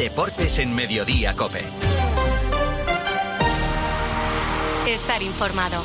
[0.00, 1.62] Deportes en Mediodía Cope.
[4.88, 5.82] Estar informado.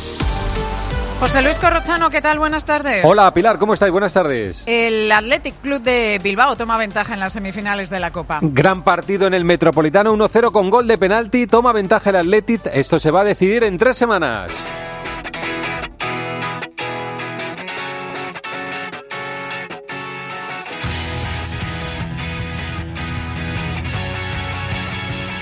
[1.20, 2.40] José Luis Corrochano, ¿qué tal?
[2.40, 3.04] Buenas tardes.
[3.04, 3.92] Hola Pilar, ¿cómo estáis?
[3.92, 4.64] Buenas tardes.
[4.68, 8.40] El Athletic Club de Bilbao toma ventaja en las semifinales de la Copa.
[8.42, 11.46] Gran partido en el Metropolitano 1-0 con gol de penalti.
[11.46, 12.68] Toma ventaja el Athletic.
[12.68, 14.54] Esto se va a decidir en tres semanas.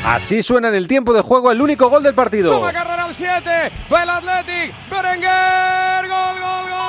[0.05, 2.51] Así suena en el tiempo de juego el único gol del partido.
[2.51, 6.82] Toma carrera al 7, va el Athletic, Berenguer, gol, gol, gol,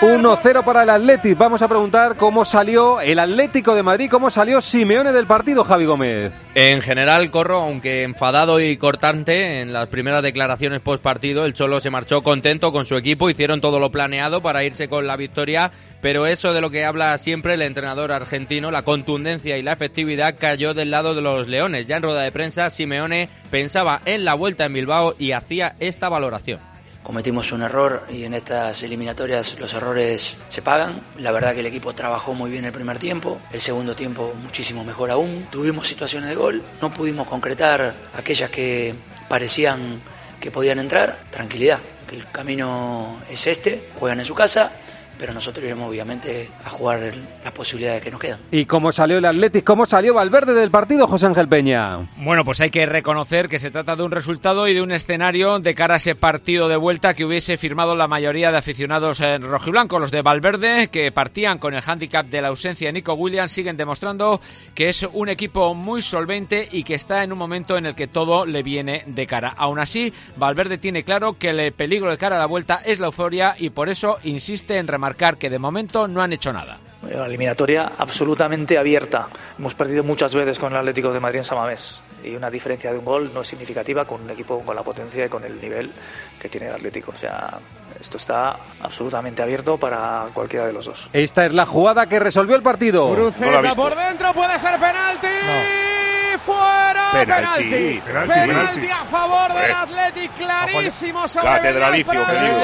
[0.00, 1.36] 1-0 para el Athletic.
[1.36, 5.84] Vamos a preguntar cómo salió el Atlético de Madrid, cómo salió Simeone del partido, Javi
[5.84, 6.32] Gómez.
[6.54, 11.80] En general, Corro, aunque enfadado y cortante en las primeras declaraciones post partido, el Cholo
[11.80, 15.70] se marchó contento con su equipo, hicieron todo lo planeado para irse con la victoria
[16.00, 20.34] pero eso de lo que habla siempre el entrenador argentino, la contundencia y la efectividad
[20.38, 21.86] cayó del lado de los Leones.
[21.86, 26.08] Ya en rueda de prensa, Simeone pensaba en la vuelta en Bilbao y hacía esta
[26.08, 26.69] valoración.
[27.02, 31.00] Cometimos un error y en estas eliminatorias los errores se pagan.
[31.18, 34.84] La verdad que el equipo trabajó muy bien el primer tiempo, el segundo tiempo muchísimo
[34.84, 35.46] mejor aún.
[35.50, 38.94] Tuvimos situaciones de gol, no pudimos concretar aquellas que
[39.28, 40.00] parecían
[40.40, 41.18] que podían entrar.
[41.30, 41.78] Tranquilidad,
[42.12, 44.70] el camino es este, juegan en su casa,
[45.20, 47.12] pero nosotros iremos obviamente a jugar
[47.44, 48.40] las posibilidades que nos quedan.
[48.50, 49.62] ¿Y cómo salió el Athletic?
[49.62, 52.08] ¿Cómo salió Valverde del partido, José Ángel Peña?
[52.16, 55.58] Bueno, pues hay que reconocer que se trata de un resultado y de un escenario
[55.58, 59.42] de cara a ese partido de vuelta que hubiese firmado la mayoría de aficionados en
[59.42, 59.98] rojiblanco.
[59.98, 63.76] Los de Valverde, que partían con el hándicap de la ausencia de Nico Williams, siguen
[63.76, 64.40] demostrando
[64.74, 68.06] que es un equipo muy solvente y que está en un momento en el que
[68.06, 69.52] todo le viene de cara.
[69.58, 73.08] Aún así, Valverde tiene claro que el peligro de cara a la vuelta es la
[73.08, 76.78] euforia y por eso insiste en remarcar que de momento no han hecho nada.
[77.02, 79.26] Una eliminatoria absolutamente abierta.
[79.58, 82.98] Hemos perdido muchas veces con el Atlético de Madrid en Samamés y una diferencia de
[82.98, 85.90] un gol no es significativa con un equipo con la potencia y con el nivel
[86.38, 87.12] que tiene el Atlético.
[87.12, 87.58] O sea,
[87.98, 91.08] esto está absolutamente abierto para cualquiera de los dos.
[91.12, 93.12] Esta es la jugada que resolvió el partido.
[93.12, 95.89] Cruceta por dentro, puede ser penalti.
[96.38, 97.64] Fuera, penalti.
[97.64, 98.88] Penalti, Penalti, penalti.
[98.90, 99.74] a favor del Eh.
[99.74, 101.68] Athletic, clarísimo sobre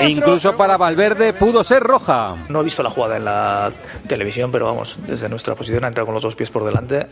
[0.03, 2.34] el Incluso para Valverde pudo ser roja.
[2.49, 3.72] No he visto la jugada en la
[4.06, 7.06] televisión, pero vamos, desde nuestra posición ha entrado con los dos pies por delante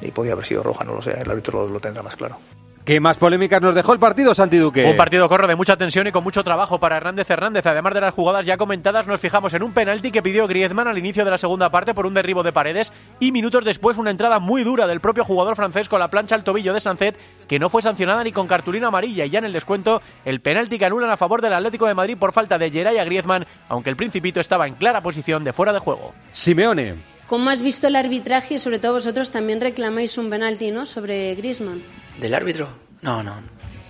[0.00, 2.38] y podía haber sido roja, no lo sé, el árbitro lo, lo tendrá más claro.
[2.84, 4.86] ¿Qué más polémicas nos dejó el partido, Santi Duque?
[4.86, 7.66] Un partido corro de mucha tensión y con mucho trabajo para Hernández Hernández.
[7.66, 10.96] Además de las jugadas ya comentadas, nos fijamos en un penalti que pidió Griezmann al
[10.96, 12.90] inicio de la segunda parte por un derribo de paredes
[13.20, 16.42] y minutos después una entrada muy dura del propio jugador francés con la plancha al
[16.42, 19.52] tobillo de Sancet que no fue sancionada ni con cartulina amarilla y ya en el
[19.52, 22.96] descuento el penalti que anulan a favor del Atlético de Madrid por falta de Geray
[22.96, 26.14] a Griezmann, aunque el Principito estaba en clara posición de fuera de juego.
[26.32, 27.09] Simeone.
[27.30, 30.84] ¿Cómo has visto el arbitraje y sobre todo vosotros también reclamáis un penalti, ¿no?
[30.84, 31.80] Sobre Griezmann.
[32.18, 32.68] ¿Del árbitro?
[33.02, 33.46] No, no, no.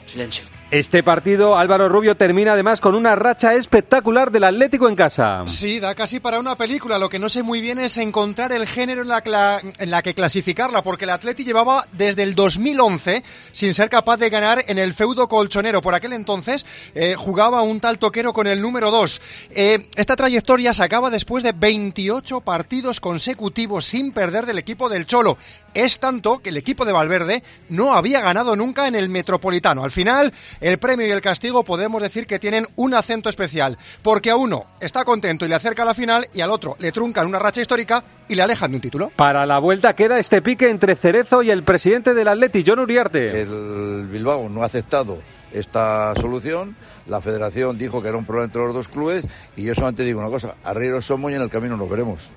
[0.07, 0.45] silencio.
[0.71, 5.43] Este partido, Álvaro Rubio termina además con una racha espectacular del Atlético en casa.
[5.47, 6.97] Sí, da casi para una película.
[6.97, 10.15] Lo que no sé muy bien es encontrar el género en la, en la que
[10.15, 14.95] clasificarla, porque el Atleti llevaba desde el 2011 sin ser capaz de ganar en el
[14.95, 15.83] feudo colchonero.
[15.83, 16.65] Por aquel entonces
[16.95, 19.21] eh, jugaba un tal toquero con el número 2.
[19.51, 25.37] esta trayectoria se acaba después de 28 partidos consecutivos sin perder del equipo del Cholo.
[25.75, 29.85] Es tanto que el equipo de Valverde no había ganado nunca en el Metropolitano.
[29.85, 34.31] Al final, el premio y el castigo podemos decir que tienen un acento especial, porque
[34.31, 37.27] a uno está contento y le acerca a la final y al otro le truncan
[37.27, 39.13] una racha histórica y le alejan de un título.
[39.15, 43.43] Para la vuelta queda este pique entre Cerezo y el presidente del Atleti, John Uriarte.
[43.43, 45.19] El Bilbao no ha aceptado
[45.53, 46.77] esta solución.
[47.07, 50.21] La federación dijo que era un problema entre los dos clubes y yo solamente digo
[50.21, 52.31] una cosa, arrieros somos y en el camino nos veremos.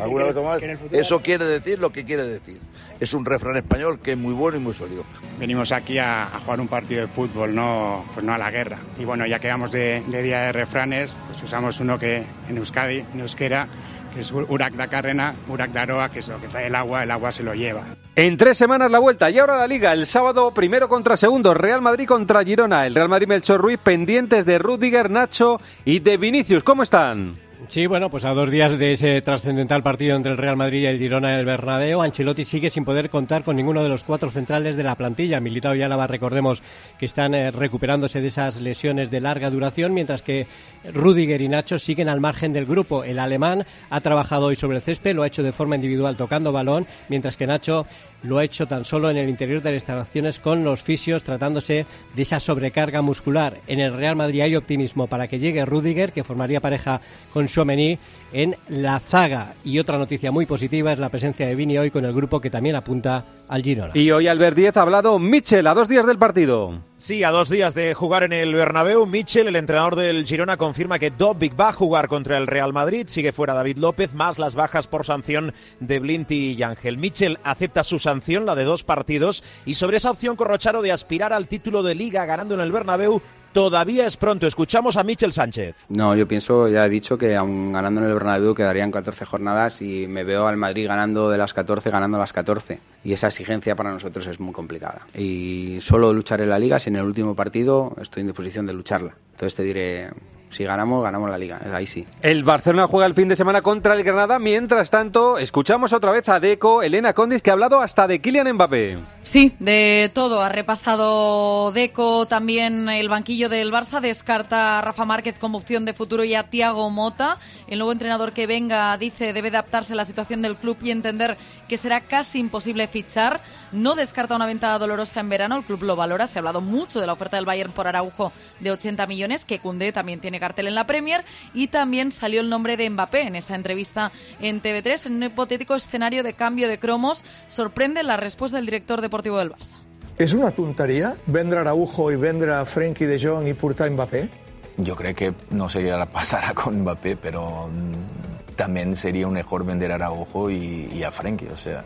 [0.00, 0.62] ¿Alguna cosa más?
[0.92, 2.60] Eso quiere decir lo que quiere decir.
[3.00, 5.04] Es un refrán español que es muy bueno y muy sólido.
[5.38, 8.78] Venimos aquí a, a jugar un partido de fútbol, no, pues no a la guerra.
[8.98, 12.56] Y bueno, ya que vamos de, de día de refranes, pues usamos uno que en
[12.56, 13.68] Euskadi, en euskera,
[14.14, 17.02] que es Urak da Carrena, Urak da Aroa, que es lo que trae el agua,
[17.02, 17.82] el agua se lo lleva.
[18.16, 19.92] En tres semanas la vuelta y ahora la liga.
[19.92, 22.86] El sábado primero contra segundo, Real Madrid contra Girona.
[22.86, 26.62] El Real Madrid Melchor Ruiz pendientes de Rudiger, Nacho y de Vinicius.
[26.62, 27.47] ¿Cómo están?
[27.66, 30.86] Sí, bueno, pues a dos días de ese trascendental partido entre el Real Madrid y
[30.86, 34.30] el Girona en el Bernabéu, Ancelotti sigue sin poder contar con ninguno de los cuatro
[34.30, 35.40] centrales de la plantilla.
[35.40, 36.62] Militao y Álava, recordemos
[36.98, 40.46] que están eh, recuperándose de esas lesiones de larga duración, mientras que
[40.94, 43.02] Rudiger y Nacho siguen al margen del grupo.
[43.02, 46.52] El alemán ha trabajado hoy sobre el césped, lo ha hecho de forma individual tocando
[46.52, 47.86] balón, mientras que Nacho
[48.22, 51.86] lo ha hecho tan solo en el interior de las instalaciones con los fisios tratándose
[52.14, 53.58] de esa sobrecarga muscular.
[53.66, 57.00] En el Real Madrid hay optimismo para que llegue Rudiger, que formaría pareja
[57.32, 57.98] con Chouameni
[58.32, 59.54] en la zaga.
[59.64, 62.50] Y otra noticia muy positiva es la presencia de Vini hoy con el grupo que
[62.50, 63.92] también apunta al Girona.
[63.94, 66.80] Y hoy Albert Díez ha hablado Michel a dos días del partido.
[66.96, 70.98] Sí, a dos días de jugar en el Bernabéu, Michel, el entrenador del Girona, confirma
[70.98, 73.06] que Dobbik va a jugar contra el Real Madrid.
[73.06, 76.98] Sigue fuera David López, más las bajas por sanción de Blinti y Ángel.
[76.98, 81.32] Michel acepta su sanción, la de dos partidos, y sobre esa opción Corrocharo de aspirar
[81.32, 83.22] al título de Liga ganando en el Bernabéu,
[83.58, 84.46] todavía es pronto.
[84.46, 85.86] Escuchamos a Michel Sánchez.
[85.88, 89.82] No, yo pienso, ya he dicho que aún ganando en el Bernabéu quedarían 14 jornadas
[89.82, 92.78] y me veo al Madrid ganando de las 14, ganando las 14.
[93.02, 95.08] Y esa exigencia para nosotros es muy complicada.
[95.12, 99.16] Y solo lucharé la Liga si en el último partido estoy en disposición de lucharla.
[99.32, 100.10] Entonces te diré,
[100.50, 101.60] si ganamos, ganamos la liga.
[101.72, 102.06] Ahí sí.
[102.22, 104.38] El Barcelona juega el fin de semana contra el Granada.
[104.38, 108.54] Mientras tanto, escuchamos otra vez a Deco, Elena Condis, que ha hablado hasta de Kylian
[108.54, 108.98] Mbappé.
[109.22, 110.42] Sí, de todo.
[110.42, 114.00] Ha repasado Deco también el banquillo del Barça.
[114.00, 117.38] Descarta a Rafa Márquez como opción de futuro y a Tiago Mota.
[117.66, 121.36] El nuevo entrenador que venga dice debe adaptarse a la situación del club y entender
[121.68, 123.40] que será casi imposible fichar.
[123.70, 125.56] No descarta una venta dolorosa en verano.
[125.56, 126.26] El club lo valora.
[126.26, 129.58] Se ha hablado mucho de la oferta del Bayern por Araujo de 80 millones, que
[129.58, 131.24] Cundé también tiene cartel en la Premier
[131.54, 135.74] y también salió el nombre de Mbappé en esa entrevista en TV3 en un hipotético
[135.74, 137.24] escenario de cambio de cromos.
[137.46, 139.76] Sorprende la respuesta del director deportivo del Barça.
[140.18, 144.28] És una tonteria vendre Araujo i vendre Frenkie de Jong i portar Mbappé?
[144.76, 149.64] Yo creo que no sería la pasará con Mbappé, pero mm, también sería un mejor
[149.64, 151.46] vender a Araujo y, y a Frenkie.
[151.52, 151.84] O sea,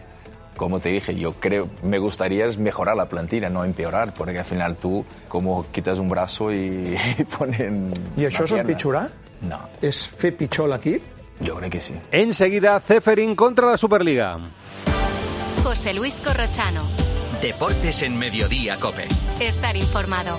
[0.62, 4.44] como te dije, yo creo, me gustaría es mejorar la plantilla, no empeorar, porque al
[4.44, 8.60] final tú como quitas un brazo y, y ponen una és pierna.
[8.60, 9.08] empitjorar?
[9.42, 11.02] No, És fer pitjor l'equip?
[11.40, 11.94] yo creo que sí.
[12.12, 14.38] Enseguida, Ceferín contra la Superliga.
[15.64, 16.82] José Luis Corrochano.
[17.40, 19.08] Deportes en Mediodía, Cope.
[19.40, 20.38] Estar informado.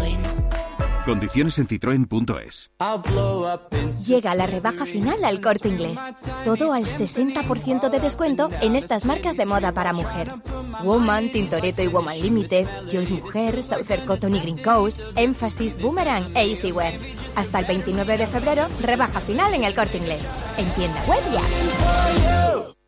[1.05, 2.71] Condiciones en citroen.es.
[4.05, 5.99] Llega la rebaja final al corte inglés.
[6.43, 10.31] Todo al 60% de descuento en estas marcas de moda para mujer.
[10.83, 16.51] Woman, Tintoretto y Woman Limited, Joyce Mujer, Southern Cotton y Green Coast, Emphasis, Boomerang e
[16.51, 16.93] Easywear.
[17.35, 20.25] Hasta el 29 de febrero, rebaja final en el corte inglés.
[20.57, 22.80] En tienda web y app.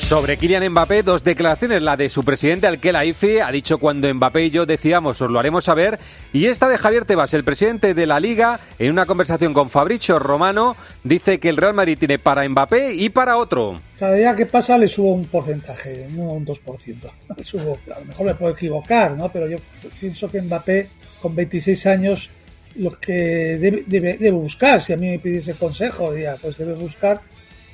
[0.00, 1.82] Sobre Kylian Mbappé, dos declaraciones.
[1.82, 5.38] La de su presidente, Alkel Aifi, ha dicho cuando Mbappé y yo decíamos, os lo
[5.38, 6.00] haremos saber.
[6.32, 10.18] Y esta de Javier Tebas, el presidente de la Liga, en una conversación con Fabricio
[10.18, 13.80] Romano, dice que el Real Madrid tiene para Mbappé y para otro.
[14.00, 16.96] Cada día que pasa le subo un porcentaje, no un 2%.
[17.36, 19.30] Le subo, a lo mejor me puedo equivocar, ¿no?
[19.30, 19.58] Pero yo
[20.00, 20.88] pienso que Mbappé,
[21.22, 22.30] con 26 años,
[22.74, 26.72] lo que debe, debe, debe buscar, si a mí me pidiese consejo, diría, pues debe
[26.74, 27.20] buscar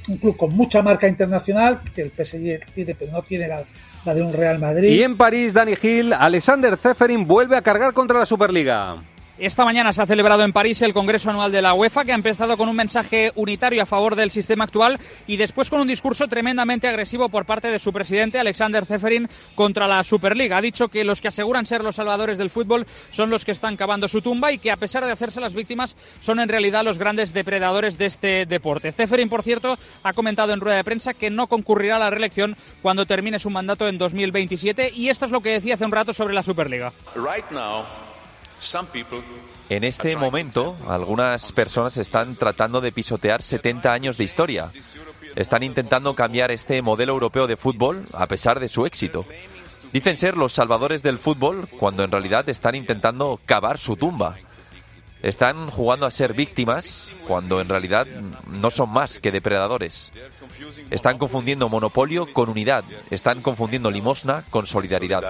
[0.08, 3.64] un club con mucha marca internacional, que el PSG tiene, pero no tiene la,
[4.04, 4.88] la de un Real Madrid.
[4.88, 8.96] Y en París, Dani Gil, Alexander Zeferin vuelve a cargar contra la Superliga.
[9.38, 12.14] Esta mañana se ha celebrado en París el Congreso Anual de la UEFA, que ha
[12.14, 16.26] empezado con un mensaje unitario a favor del sistema actual y después con un discurso
[16.26, 20.57] tremendamente agresivo por parte de su presidente, Alexander Zeferin, contra la Superliga.
[20.57, 23.76] Ha dicho que los que aseguran ser los salvadores del fútbol son los que están
[23.76, 26.97] cavando su tumba y que, a pesar de hacerse las víctimas, son en realidad los
[26.97, 28.90] grandes depredadores de este deporte.
[28.90, 32.57] Zeferin, por cierto, ha comentado en rueda de prensa que no concurrirá a la reelección
[32.81, 36.14] cuando termine su mandato en 2027 y esto es lo que decía hace un rato
[36.14, 36.95] sobre la Superliga.
[39.68, 44.70] En este momento, algunas personas están tratando de pisotear 70 años de historia.
[45.34, 49.25] Están intentando cambiar este modelo europeo de fútbol a pesar de su éxito.
[49.92, 54.36] Dicen ser los salvadores del fútbol cuando en realidad están intentando cavar su tumba.
[55.22, 58.06] Están jugando a ser víctimas cuando en realidad
[58.46, 60.12] no son más que depredadores.
[60.90, 62.84] Están confundiendo monopolio con unidad.
[63.10, 65.22] Están confundiendo limosna con solidaridad.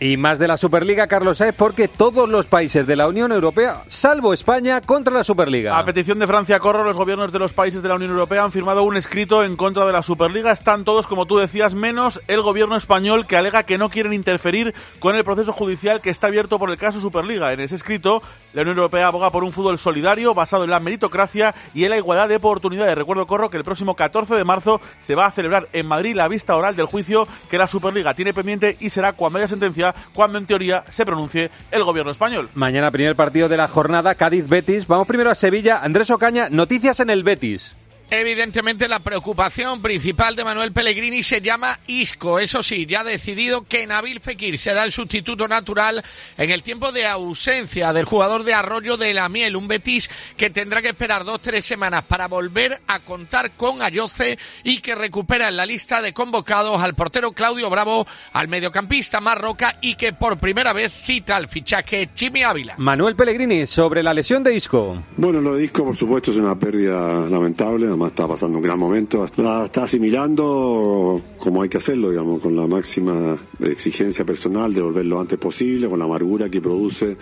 [0.00, 3.82] Y más de la Superliga, Carlos Saez, porque todos los países de la Unión Europea,
[3.86, 5.78] salvo España, contra la Superliga.
[5.78, 8.52] A petición de Francia Corro, los gobiernos de los países de la Unión Europea han
[8.52, 10.52] firmado un escrito en contra de la Superliga.
[10.52, 14.74] Están todos, como tú decías, menos el gobierno español que alega que no quieren interferir
[14.98, 17.52] con el proceso judicial que está abierto por el caso Superliga.
[17.52, 21.54] En ese escrito, la Unión Europea aboga por un fútbol solidario basado en la meritocracia
[21.74, 22.96] y en la igualdad de oportunidades.
[22.96, 24.67] Recuerdo, Corro, que el próximo 14 de marzo
[25.00, 28.34] se va a celebrar en Madrid la vista oral del juicio que la Superliga tiene
[28.34, 32.48] pendiente y será cuando haya sentencia, cuando en teoría se pronuncie el gobierno español.
[32.54, 34.86] Mañana, primer partido de la jornada, Cádiz-Betis.
[34.86, 35.78] Vamos primero a Sevilla.
[35.82, 37.74] Andrés Ocaña, noticias en el Betis.
[38.10, 42.38] Evidentemente la preocupación principal de Manuel Pellegrini se llama Isco.
[42.38, 46.02] Eso sí, ya ha decidido que Nabil Fekir será el sustituto natural
[46.38, 49.56] en el tiempo de ausencia del jugador de Arroyo de la Miel.
[49.56, 54.38] Un Betis que tendrá que esperar dos tres semanas para volver a contar con Ayoce
[54.64, 59.76] y que recupera en la lista de convocados al portero Claudio Bravo, al mediocampista Marroca
[59.82, 62.74] y que por primera vez cita al fichaje Chimi Ávila.
[62.78, 65.02] Manuel Pellegrini sobre la lesión de Isco.
[65.18, 69.24] Bueno, lo de Isco por supuesto es una pérdida lamentable está pasando un gran momento,
[69.24, 75.20] está asimilando como hay que hacerlo, digamos, con la máxima exigencia personal de volver lo
[75.20, 77.16] antes posible, con la amargura que produce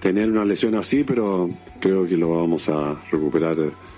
[0.00, 1.48] tener una lesión así, pero
[1.80, 3.56] creo que lo vamos a recuperar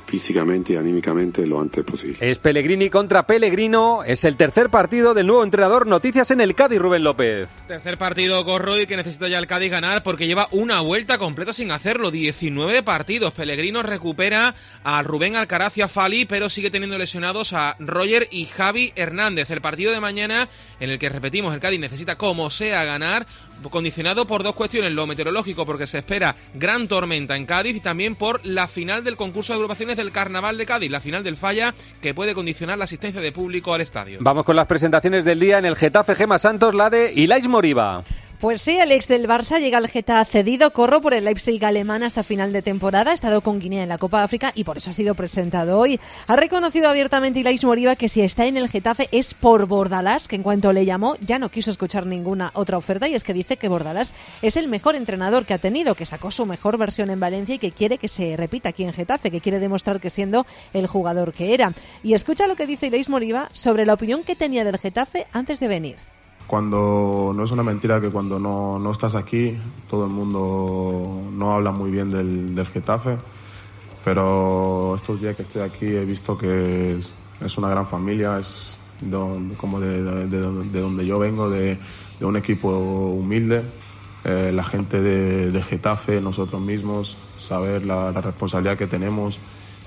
[0.09, 2.17] físicamente y anímicamente lo antes posible.
[2.21, 5.87] Es Pellegrini contra Pellegrino, es el tercer partido del nuevo entrenador.
[5.87, 7.51] Noticias en el Cádiz, Rubén López.
[7.67, 11.53] Tercer partido con y que necesita ya el Cádiz ganar porque lleva una vuelta completa
[11.53, 13.35] sin hacerlo, 19 partidos.
[13.35, 18.47] Pellegrino recupera a Rubén Alcaraz y a Fali, pero sigue teniendo lesionados a Roger y
[18.47, 19.51] Javi Hernández.
[19.51, 20.49] El partido de mañana
[20.81, 23.27] en el que repetimos el Cádiz necesita como sea ganar,
[23.71, 28.15] condicionado por dos cuestiones, lo meteorológico porque se espera gran tormenta en Cádiz y también
[28.15, 31.75] por la final del concurso de agrupaciones del Carnaval de Cádiz, la final del Falla,
[32.01, 34.19] que puede condicionar la asistencia de público al estadio.
[34.23, 38.05] Vamos con las presentaciones del día en el Getafe Gema Santos, la de Ilais Moriba.
[38.41, 42.05] Pues sí, el ex del Barça llega al Getafe cedido, corro por el Leipzig alemán
[42.05, 44.91] hasta final de temporada, ha estado con Guinea en la Copa África y por eso
[44.91, 45.99] ha sido presentado hoy.
[46.29, 50.37] Ha reconocido abiertamente Ilais Moriba que si está en el Getafe es por Bordalás, que
[50.37, 53.57] en cuanto le llamó ya no quiso escuchar ninguna otra oferta y es que dice
[53.57, 57.19] que Bordalás es el mejor entrenador que ha tenido, que sacó su mejor versión en
[57.19, 60.47] Valencia y que quiere que se repita aquí en Getafe, que quiere demostrar que siendo
[60.75, 61.73] el jugador que era.
[62.05, 65.59] Y escucha lo que dice Ilais Moriba sobre la opinión que tenía del Getafe antes
[65.59, 66.18] de venir
[66.49, 69.57] cuando no es una mentira que cuando no, no, estás aquí
[69.89, 73.19] todo el mundo no habla muy bien del, del, Getafe,
[74.03, 77.15] pero estos días que estoy aquí he visto que es,
[77.45, 78.81] es una gran familia, es
[79.59, 81.79] como de, de, de, donde yo vengo, de,
[82.23, 83.63] un equipo humilde,
[84.25, 89.39] eh, la gente de, Getafe, nosotros mismos, saber la responsabilidad que tenemos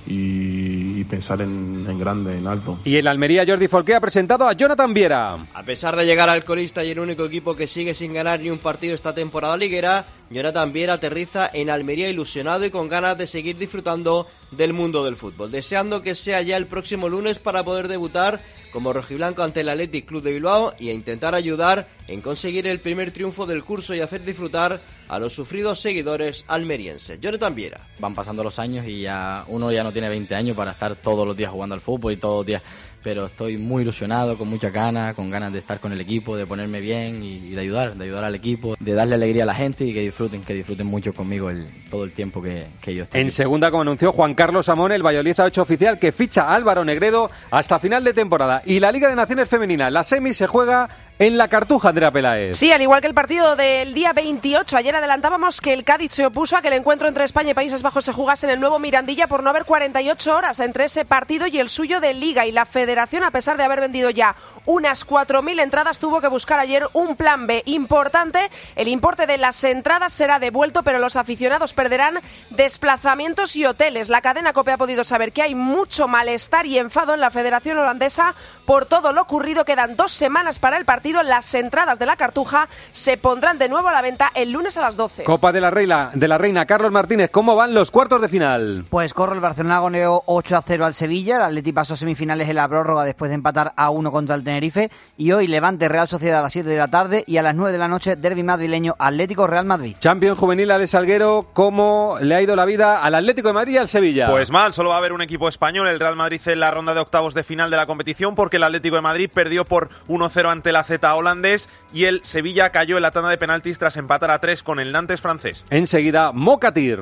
[0.06, 2.80] y, pensar en, grande, en alto.
[2.84, 5.38] Y el Almería Jordi Folqué ha presentado a Jonathan Viera.
[5.54, 8.50] A pesar de llegar al colista y el único equipo que sigue sin ganar ni
[8.50, 13.28] un partido esta temporada liguera, Jonathan Viera aterriza en Almería ilusionado y con ganas de
[13.28, 17.90] seguir disfrutando del mundo del fútbol, deseando que sea ya el próximo lunes para poder
[17.90, 22.66] debutar como rojiblanco ante el Athletic Club de Bilbao y a intentar ayudar en conseguir
[22.68, 27.20] el primer triunfo del curso y hacer disfrutar a los sufridos seguidores almerienses.
[27.20, 27.88] Jonathan Viera.
[28.00, 31.28] Van pasando los años y ya uno ya no tiene 20 años para estar todos
[31.28, 32.62] los días jugando al fútbol y todos los días
[33.04, 36.46] pero estoy muy ilusionado, con mucha ganas, con ganas de estar con el equipo, de
[36.46, 39.86] ponerme bien y, de ayudar, de ayudar al equipo, de darle alegría a la gente
[39.86, 43.22] y que disfruten, que disfruten mucho conmigo el, todo el tiempo que, que yo estoy.
[43.22, 46.56] En segunda, como anunció Juan Carlos Amón, el Valladolid ha hecho oficial que ficha a
[46.56, 50.48] Álvaro Negredo hasta final de temporada y la Liga de Naciones Femenina, la semi se
[50.48, 50.90] juega
[51.22, 52.58] en la Cartuja, Andrea Peláez.
[52.58, 54.76] Sí, al igual que el partido del día 28.
[54.76, 57.84] Ayer adelantábamos que el Cádiz se opuso a que el encuentro entre España y Países
[57.84, 61.46] Bajos se jugase en el nuevo Mirandilla por no haber 48 horas entre ese partido
[61.46, 62.48] y el suyo de Liga.
[62.48, 64.36] Y la Federación, a pesar de haber vendido ya
[64.66, 68.50] unas 4.000 entradas, tuvo que buscar ayer un plan B importante.
[68.76, 74.10] El importe de las entradas será devuelto, pero los aficionados perderán desplazamientos y hoteles.
[74.10, 77.78] La cadena COPE ha podido saber que hay mucho malestar y enfado en la Federación
[77.78, 78.34] Holandesa
[78.72, 79.66] por todo lo ocurrido.
[79.66, 83.90] Quedan dos semanas para el partido las entradas de la Cartuja se pondrán de nuevo
[83.90, 85.26] a la venta el lunes a las 12.
[85.26, 88.86] Copa de la Reina, de la Reina Carlos Martínez, ¿cómo van los cuartos de final?
[88.90, 92.48] Pues corre el Barcelona goleó 8 a 0 al Sevilla, el Atleti pasó a semifinales
[92.48, 96.08] en la prórroga después de empatar a 1 contra el Tenerife y hoy Levante Real
[96.08, 98.44] Sociedad a las 7 de la tarde y a las 9 de la noche Derby
[98.44, 99.98] madrileño Atlético Real Madrid.
[100.00, 103.78] Champion juvenil Alex Salguero, ¿cómo le ha ido la vida al Atlético de Madrid y
[103.80, 104.30] al Sevilla?
[104.30, 106.94] Pues mal, solo va a haber un equipo español, el Real Madrid en la ronda
[106.94, 110.52] de octavos de final de la competición porque el Atlético de Madrid perdió por 1-0
[110.52, 114.32] ante la Z holandés y el Sevilla cayó en la tanda de penaltis tras empatar
[114.32, 115.66] a tres con el Nantes francés.
[115.70, 117.00] Enseguida, Mocatir.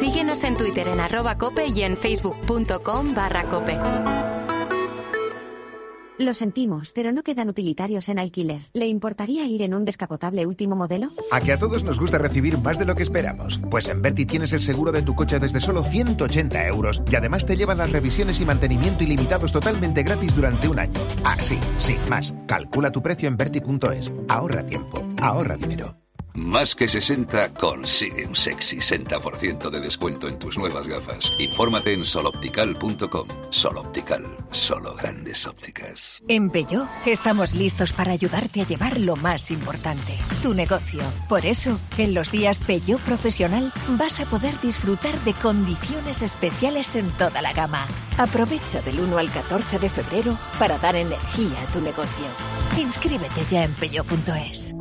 [0.00, 3.78] Síguenos en Twitter en arroba cope y en facebook.com barra cope.
[6.16, 8.68] Lo sentimos, pero no quedan utilitarios en alquiler.
[8.72, 11.08] ¿Le importaría ir en un descapotable último modelo?
[11.32, 13.60] A que a todos nos gusta recibir más de lo que esperamos.
[13.68, 17.44] Pues en Berti tienes el seguro de tu coche desde solo 180 euros y además
[17.46, 21.00] te llevan las revisiones y mantenimiento ilimitados totalmente gratis durante un año.
[21.24, 22.32] Ah, sí, sí, más.
[22.46, 24.12] Calcula tu precio en Berti.es.
[24.28, 26.03] Ahorra tiempo, ahorra dinero.
[26.36, 31.32] Más que 60 consigue un sexy 60% de descuento en tus nuevas gafas.
[31.38, 33.28] Infórmate en soloptical.com.
[33.50, 36.24] Soloptical, solo grandes ópticas.
[36.26, 41.02] En Peugeot estamos listos para ayudarte a llevar lo más importante, tu negocio.
[41.28, 47.12] Por eso, en los días Peugeot Profesional vas a poder disfrutar de condiciones especiales en
[47.12, 47.86] toda la gama.
[48.18, 52.26] Aprovecha del 1 al 14 de febrero para dar energía a tu negocio.
[52.76, 54.74] Inscríbete ya en peugeot.es.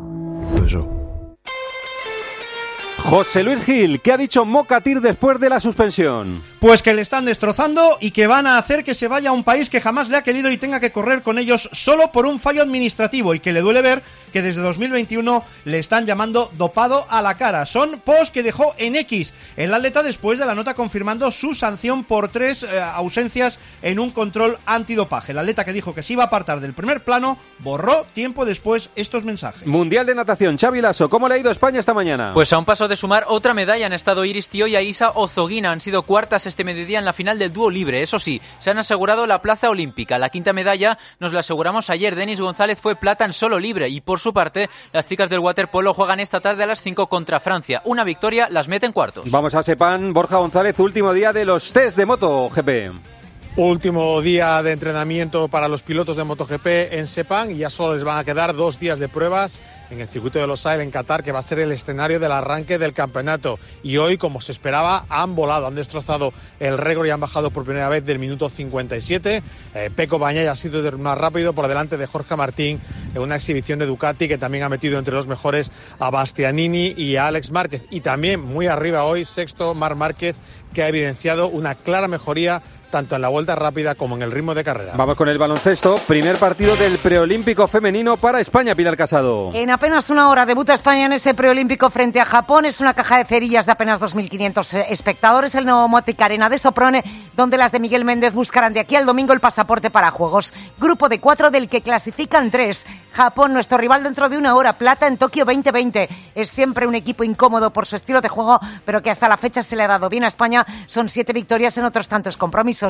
[3.04, 6.42] José Luis Gil, ¿qué ha dicho Mocatir después de la suspensión?
[6.60, 9.44] Pues que le están destrozando y que van a hacer que se vaya a un
[9.44, 12.40] país que jamás le ha querido y tenga que correr con ellos solo por un
[12.40, 17.22] fallo administrativo y que le duele ver que desde 2021 le están llamando dopado a
[17.22, 17.66] la cara.
[17.66, 22.06] Son post que dejó en X el atleta después de la nota confirmando su sanción
[22.06, 25.34] por tres eh, ausencias en un control antidopaje.
[25.34, 28.90] El atleta que dijo que se iba a apartar del primer plano borró tiempo después
[28.96, 29.68] estos mensajes.
[29.68, 32.32] Mundial de Natación, Xavi Lasso, ¿cómo le ha ido a España esta mañana?
[32.34, 35.72] Pues a un paso de sumar otra medalla han estado Iris Tío y Aisa Ozoguina.
[35.72, 38.02] Han sido cuartas este mediodía en la final del dúo libre.
[38.02, 40.18] Eso sí, se han asegurado la plaza olímpica.
[40.18, 42.16] La quinta medalla nos la aseguramos ayer.
[42.16, 45.94] Denis González fue plata en solo libre y por su parte, las chicas del waterpolo
[45.94, 47.82] juegan esta tarde a las 5 contra Francia.
[47.86, 49.30] Una victoria las mete en cuartos.
[49.30, 53.14] Vamos a Sepan, Borja González, último día de los test de moto GP.
[53.56, 58.04] Último día de entrenamiento para los pilotos de MotoGP en Sepang y ya solo les
[58.04, 59.62] van a quedar dos días de pruebas
[59.94, 62.32] en el circuito de Los Ailes en Qatar, que va a ser el escenario del
[62.32, 63.60] arranque del campeonato.
[63.84, 67.64] Y hoy, como se esperaba, han volado, han destrozado el récord y han bajado por
[67.64, 69.44] primera vez del minuto 57.
[69.76, 72.82] Eh, Peco Bañay ha sido más rápido por delante de Jorge Martín
[73.14, 77.16] en una exhibición de Ducati que también ha metido entre los mejores a Bastianini y
[77.16, 77.84] a Alex Márquez.
[77.90, 80.38] Y también muy arriba hoy, sexto, Mar Márquez,
[80.74, 82.62] que ha evidenciado una clara mejoría
[82.94, 84.94] tanto en la vuelta rápida como en el ritmo de carrera.
[84.96, 85.96] Vamos con el baloncesto.
[86.08, 89.50] Primer partido del preolímpico femenino para España, Pilar Casado.
[89.52, 92.66] En apenas una hora debuta España en ese preolímpico frente a Japón.
[92.66, 95.56] Es una caja de cerillas de apenas 2.500 espectadores.
[95.56, 97.04] El Novomotic Arena de Soprone,
[97.36, 100.54] donde las de Miguel Méndez buscarán de aquí al domingo el pasaporte para Juegos.
[100.78, 102.86] Grupo de cuatro del que clasifican tres.
[103.14, 104.74] Japón, nuestro rival dentro de una hora.
[104.74, 106.10] Plata en Tokio 2020.
[106.36, 109.64] Es siempre un equipo incómodo por su estilo de juego, pero que hasta la fecha
[109.64, 110.64] se le ha dado bien a España.
[110.86, 112.83] Son siete victorias en otros tantos compromisos.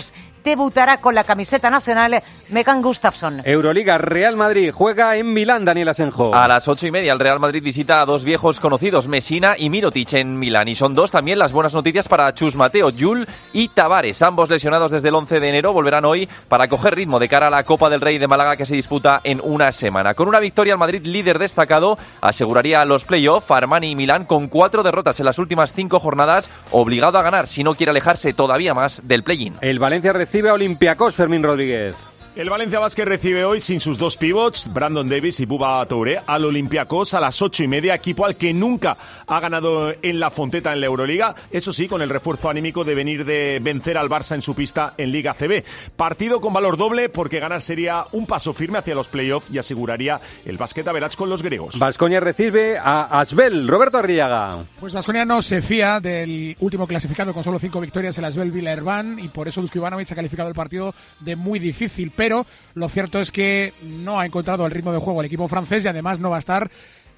[0.44, 3.42] Debutará con la camiseta nacional Megan Gustafsson.
[3.46, 6.36] Euroliga, Real Madrid juega en Milán, Daniel Asenjo.
[6.36, 9.70] A las ocho y media el Real Madrid visita a dos viejos conocidos, Messina y
[9.70, 10.68] Mirotic en Milán.
[10.68, 14.22] Y son dos también las buenas noticias para Chus Mateo, Yul y Tavares.
[14.22, 17.50] Ambos lesionados desde el 11 de enero volverán hoy para coger ritmo de cara a
[17.50, 20.14] la Copa del Rey de Málaga que se disputa en una semana.
[20.14, 24.84] Con una victoria el Madrid líder destacado aseguraría los playoffs Armani y Milán con cuatro
[24.84, 29.08] derrotas en las últimas cinco jornadas, obligado a ganar si no quiere alejarse todavía más
[29.08, 29.56] del play-in.
[29.62, 31.98] El Valencia recibe a Olympiacos, Fermín Rodríguez.
[32.36, 36.46] El Valencia Vázquez recibe hoy sin sus dos pivots, Brandon Davis y Buba Touré, al
[36.46, 40.74] Olympiacos a las ocho y media, equipo al que nunca ha ganado en la Fonteta
[40.74, 44.34] en la Euroliga, eso sí, con el refuerzo anímico de venir de vencer al Barça
[44.34, 45.64] en su pista en Liga CB.
[45.96, 50.20] Partido con valor doble porque ganar sería un paso firme hacia los playoffs y aseguraría
[50.44, 51.78] el básquet a Verach con los griegos.
[51.78, 54.66] Vasconia recibe a Asbel, Roberto Arriaga.
[54.80, 59.20] Pues Vasconia no se fía del último clasificado con solo cinco victorias, el Asbel Villerban,
[59.20, 63.20] y por eso Dusko Ivanovic ha calificado el partido de muy difícil, pero lo cierto
[63.20, 66.30] es que no ha encontrado el ritmo de juego el equipo francés y además no
[66.30, 66.70] va a estar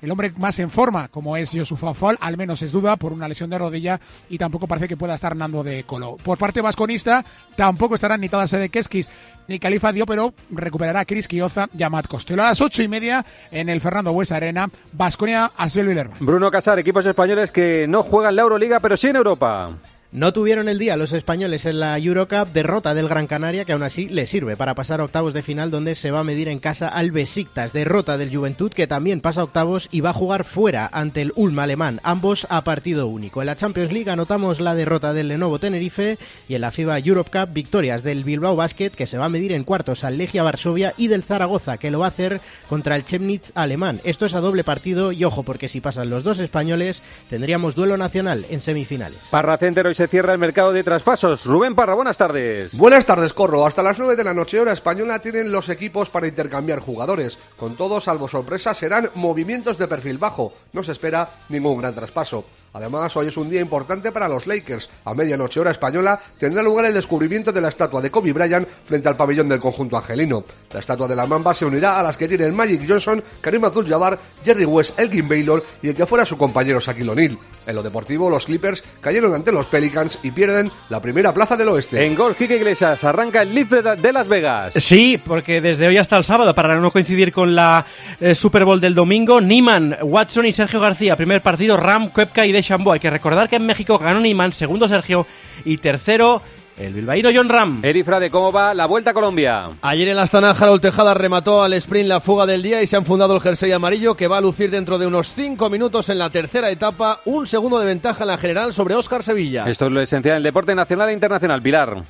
[0.02, 3.28] el hombre más en forma, como es Yosufa Fall, al menos es duda por una
[3.28, 6.18] lesión de rodilla y tampoco parece que pueda estar Nando de Colo.
[6.22, 9.10] Por parte vasconista, tampoco estarán ni Tadas de Keskis
[9.48, 12.14] ni Califa Dio, pero recuperará a Chris Quioza y a Matt.
[12.14, 16.18] A las ocho y media en el Fernando Buesa Arena, Vasconia, Asbel Villerban.
[16.20, 19.72] Bruno Casar, equipos españoles que no juegan la Euroliga, pero sí en Europa.
[20.16, 23.84] No tuvieron el día los españoles en la Eurocup, derrota del Gran Canaria que aún
[23.84, 26.60] así le sirve para pasar a octavos de final donde se va a medir en
[26.60, 30.46] casa al Besiktas, derrota del Juventud que también pasa a octavos y va a jugar
[30.46, 33.42] fuera ante el Ulm alemán, ambos a partido único.
[33.42, 37.32] En la Champions League anotamos la derrota del Lenovo Tenerife y en la FIBA Europe
[37.38, 40.94] Cup victorias del Bilbao Basket que se va a medir en cuartos al Legia Varsovia
[40.96, 44.00] y del Zaragoza que lo va a hacer contra el Chemnitz alemán.
[44.06, 47.98] Esto es a doble partido y ojo porque si pasan los dos españoles tendríamos duelo
[47.98, 49.20] nacional en semifinales.
[49.30, 51.46] Parra Center hoy se cierra el mercado de traspasos.
[51.46, 52.78] Rubén Parra, buenas tardes.
[52.78, 53.66] Buenas tardes, Corro.
[53.66, 57.38] Hasta las 9 de la noche hora española tienen los equipos para intercambiar jugadores.
[57.58, 60.54] Con todo, salvo sorpresa, serán movimientos de perfil bajo.
[60.74, 62.46] No se espera ningún gran traspaso.
[62.74, 64.90] Además, hoy es un día importante para los Lakers.
[65.06, 69.08] A medianoche hora española tendrá lugar el descubrimiento de la estatua de Kobe Bryant frente
[69.08, 70.44] al pabellón del conjunto angelino.
[70.74, 74.20] La estatua de la Mamba se unirá a las que tienen Magic Johnson, Karim Abdul-Jabbar,
[74.44, 77.38] Jerry West, Elgin Baylor y el que fuera su compañero Shaquille O'Neal.
[77.68, 81.70] En lo deportivo, los Clippers cayeron ante los Pelicans y pierden la primera plaza del
[81.70, 82.06] oeste.
[82.06, 84.74] En gol, Kike Iglesias arranca el Leaf de Las Vegas.
[84.76, 87.86] Sí, porque desde hoy hasta el sábado, para no coincidir con la
[88.20, 91.16] eh, Super Bowl del domingo, Niman, Watson y Sergio García.
[91.16, 92.94] Primer partido, Ram, Koepka y Deschambeau.
[92.94, 95.26] Hay que recordar que en México ganó Niman, segundo Sergio
[95.64, 96.42] y tercero
[96.78, 97.80] el bilbaíno John Ram.
[97.84, 99.70] Erifrade, ¿cómo va la Vuelta a Colombia?
[99.82, 102.98] Ayer en la Astana, Harold Tejada remató al sprint la fuga del día y se
[102.98, 106.20] han fundado el jersey amarillo que va a lucir dentro de unos 5 minutos en
[106.20, 109.66] la tercera etapa, un segundo de ventaja en la general sobre Óscar Sevilla.
[109.68, 111.62] Esto es lo esencial del deporte nacional e internacional.
[111.62, 112.04] Pilar.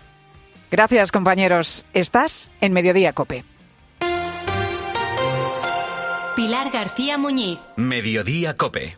[0.71, 1.86] Gracias, compañeros.
[1.93, 3.45] Estás en Mediodía Cope.
[6.36, 7.60] Pilar García Muñiz.
[7.78, 8.97] Mediodía Cope.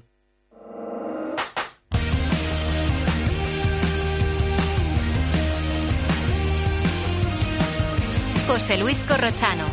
[8.51, 9.63] José Luis Corrochano.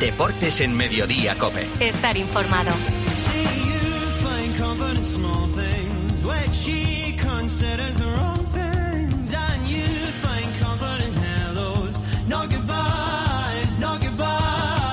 [0.00, 1.66] Deportes en Mediodía Cope.
[1.80, 2.70] Estar informado.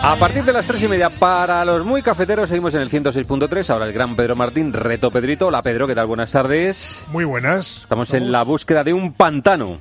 [0.01, 3.69] A partir de las tres y media, para los muy cafeteros, seguimos en el 106.3.
[3.69, 5.47] Ahora el gran Pedro Martín, reto Pedrito.
[5.47, 6.07] Hola Pedro, ¿qué tal?
[6.07, 7.01] Buenas tardes.
[7.07, 7.83] Muy buenas.
[7.83, 9.79] Estamos en la búsqueda de un pantano.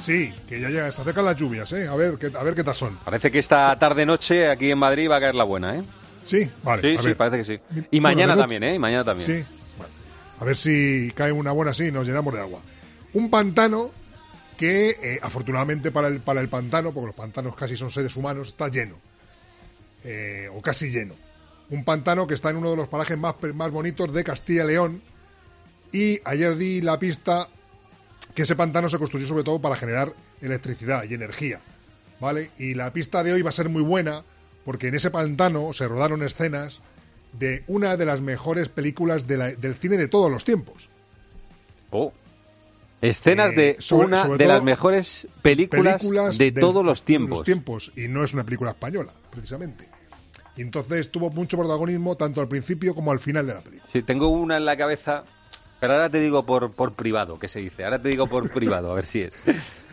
[0.00, 1.88] Sí, que ya llega, se acercan las lluvias, ¿eh?
[1.88, 2.96] A ver, qué, a ver qué tal son.
[3.04, 5.82] Parece que esta tarde-noche aquí en Madrid va a caer la buena, ¿eh?
[6.24, 6.82] Sí, vale.
[6.82, 7.16] Sí, a sí, ver.
[7.16, 7.84] parece que sí.
[7.90, 8.74] Y mañana también, ¿eh?
[8.74, 9.26] Y mañana también.
[9.26, 9.44] Sí,
[9.76, 9.92] bueno.
[10.40, 12.60] A ver si cae una buena así y nos llenamos de agua.
[13.14, 13.90] Un pantano
[14.56, 18.48] que, eh, afortunadamente para el, para el pantano, porque los pantanos casi son seres humanos,
[18.48, 18.96] está lleno.
[20.04, 21.14] Eh, o casi lleno.
[21.70, 24.66] Un pantano que está en uno de los parajes más, más bonitos de Castilla y
[24.68, 25.02] León.
[25.92, 27.48] Y ayer di la pista
[28.38, 31.60] que ese pantano se construyó sobre todo para generar electricidad y energía.
[32.20, 32.52] ¿Vale?
[32.56, 34.22] Y la pista de hoy va a ser muy buena
[34.64, 36.80] porque en ese pantano se rodaron escenas
[37.32, 40.88] de una de las mejores películas de la- del cine de todos los tiempos.
[41.90, 42.12] Oh.
[43.00, 47.42] Escenas Eh, de sobre- una sobre de las mejores películas, de, todos los tiempos.
[47.44, 47.90] tiempos.
[47.96, 49.88] Y no es una película española, precisamente.
[50.56, 53.90] Y entonces tuvo mucho protagonismo tanto al principio como al final de la película.
[53.92, 55.24] Sí, tengo una en la cabeza,
[55.80, 57.84] pero ahora te digo por, por privado, ¿qué se dice?
[57.84, 59.34] Ahora te digo por privado, a ver si es.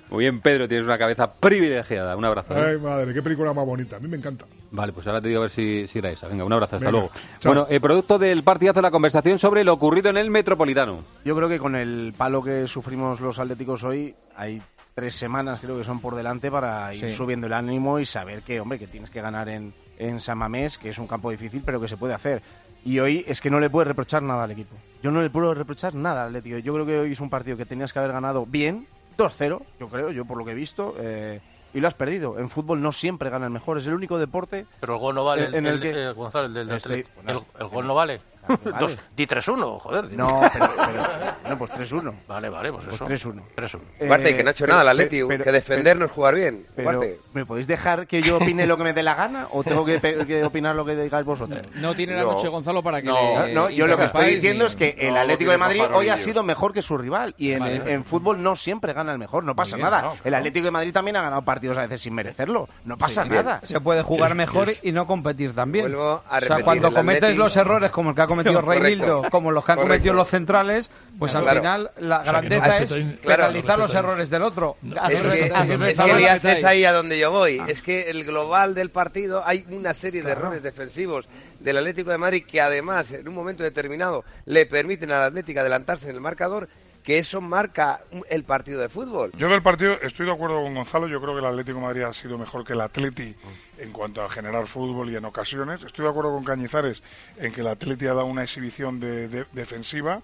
[0.09, 2.15] Muy bien, Pedro, tienes una cabeza privilegiada.
[2.15, 2.53] Un abrazo.
[2.55, 2.71] ¿eh?
[2.73, 3.95] Ay, madre, qué película más bonita.
[3.95, 4.45] A mí me encanta.
[4.69, 6.27] Vale, pues ahora te digo a ver si, si era esa.
[6.27, 7.11] Venga, un abrazo, hasta Venga, luego.
[7.39, 7.51] chao.
[7.53, 11.03] Bueno, el producto del partidazo de la conversación sobre lo ocurrido en el Metropolitano.
[11.25, 14.61] Yo creo que con el palo que sufrimos los atléticos hoy, hay
[14.93, 17.11] tres semanas creo que son por delante para ir Sí.
[17.11, 20.77] subiendo el ánimo y saber que, hombre, que tienes que ganar en, en San Mamés,
[20.77, 22.43] que es un campo difícil, pero que se puede hacer.
[22.85, 24.75] Y hoy es que no le puedes reprochar nada al equipo.
[25.05, 26.57] Yo no le puedo reprochar nada al Atlético.
[26.57, 28.87] Yo creo que hoy es un partido que tenías que haber ganado bien,
[29.19, 31.41] 2-0, yo creo, yo por lo que he visto, eh,
[31.75, 32.39] y lo has perdido.
[32.39, 35.23] En fútbol no siempre gana el mejor, es el único deporte Pero el gol no
[35.23, 35.45] vale.
[35.55, 35.91] en el el, que...
[35.91, 38.17] eh, Gonzalo, el del Estoy- el, el gol no vale.
[38.63, 38.77] vale.
[38.79, 40.11] Dos- di 3-1, joder.
[40.13, 42.13] No, pero, pero- no, pues 3-1.
[42.27, 43.29] Vale, vale, pues, Pues eso.
[43.29, 43.41] 3-1.
[43.55, 43.79] 3-1.
[44.01, 46.65] Ugarte, y que no ha hecho nada el Atleti, que defender no es jugar bien.
[46.75, 47.19] Pero, Ugarte.
[47.33, 49.99] ¿Me podéis dejar que yo opine lo que me dé la gana o tengo que,
[49.99, 51.61] que opinar lo que digáis vosotros?
[51.75, 54.63] No tiene la noche Gonzalo para que No, le no, yo lo que estoy diciendo
[54.65, 57.33] ni- es que el No, Atlético de Madrid hoy ha sido mejor que su rival
[57.37, 57.93] y en, Vale, en- vale.
[57.93, 60.01] en fútbol no siempre gana el mejor, no pasa bien, nada.
[60.01, 63.23] no, el Atlético de Madrid también ha ganado partidos a veces sin merecerlo, no pasa
[63.23, 63.59] Sí, nada.
[63.63, 65.85] Se puede jugar mejor y no competir también.
[65.85, 68.61] Vuelvo a o sea, cuando cometes los errores como el que ha cometido.
[68.61, 69.93] Reinildo, como los que han Correcto.
[69.93, 71.59] cometido los centrales, pues al Claro.
[71.61, 72.93] final la O sea, que no grandeza es
[73.25, 74.77] penalizar los errores del otro.
[75.09, 75.45] Es que,
[75.91, 77.59] es que haces ahí a donde yo voy.
[77.59, 77.65] Ah.
[77.67, 81.27] Es que el global del partido hay una serie de errores defensivos
[81.59, 86.09] del Atlético de Madrid que además en un momento determinado le permiten al Atlético adelantarse
[86.09, 86.67] en el marcador
[87.05, 89.31] que eso marca el partido de fútbol.
[89.37, 91.07] Yo del partido estoy de acuerdo con Gonzalo.
[91.07, 93.35] Yo creo que el Atlético Madrid ha sido mejor que el Atleti
[93.77, 95.83] en cuanto a generar fútbol y en ocasiones.
[95.83, 97.03] Estoy de acuerdo con Cañizares
[97.37, 100.21] en que el Atleti ha dado una exhibición de- de- defensiva.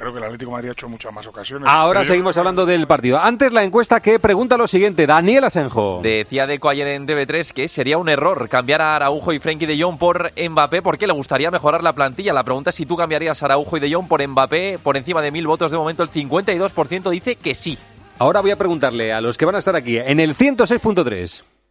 [0.00, 1.68] Creo que el Atlético de Madrid ha hecho muchas más ocasiones.
[1.68, 3.18] Ahora yo seguimos hablando del partido.
[3.18, 6.00] Antes la encuesta que pregunta lo siguiente, Daniel Asenjo.
[6.02, 9.80] Decía Deco ayer en TV3 que sería un error cambiar a Araujo y Frenkie de
[9.80, 12.32] Jong por Mbappé porque le gustaría mejorar la plantilla.
[12.32, 15.20] La pregunta es si tú cambiarías a Araujo y de Jong por Mbappé por encima
[15.20, 15.70] de mil votos.
[15.70, 17.78] De momento el 52% dice que sí.
[18.18, 21.42] Ahora voy a preguntarle a los que van a estar aquí en el 106.3.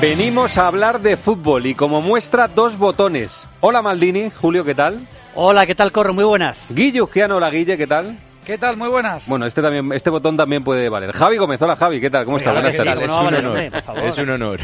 [0.00, 3.48] Venimos a hablar de fútbol y como muestra dos botones.
[3.60, 5.00] Hola Maldini, Julio, ¿qué tal?
[5.34, 6.14] Hola, ¿qué tal, Corro?
[6.14, 6.66] Muy buenas.
[6.70, 8.16] Guille Uzquiano, hola Guille, ¿qué tal?
[8.48, 8.78] ¿Qué tal?
[8.78, 9.28] Muy buenas.
[9.28, 11.12] Bueno, este también, este botón también puede valer.
[11.12, 12.24] Javi Gómez, hola Javi, ¿qué tal?
[12.24, 12.54] ¿Cómo estás?
[12.54, 12.94] Buenas tardes.
[12.94, 13.70] ¿cómo no va a valer, hombre?
[13.70, 14.04] Por favor.
[14.04, 14.60] Es un honor.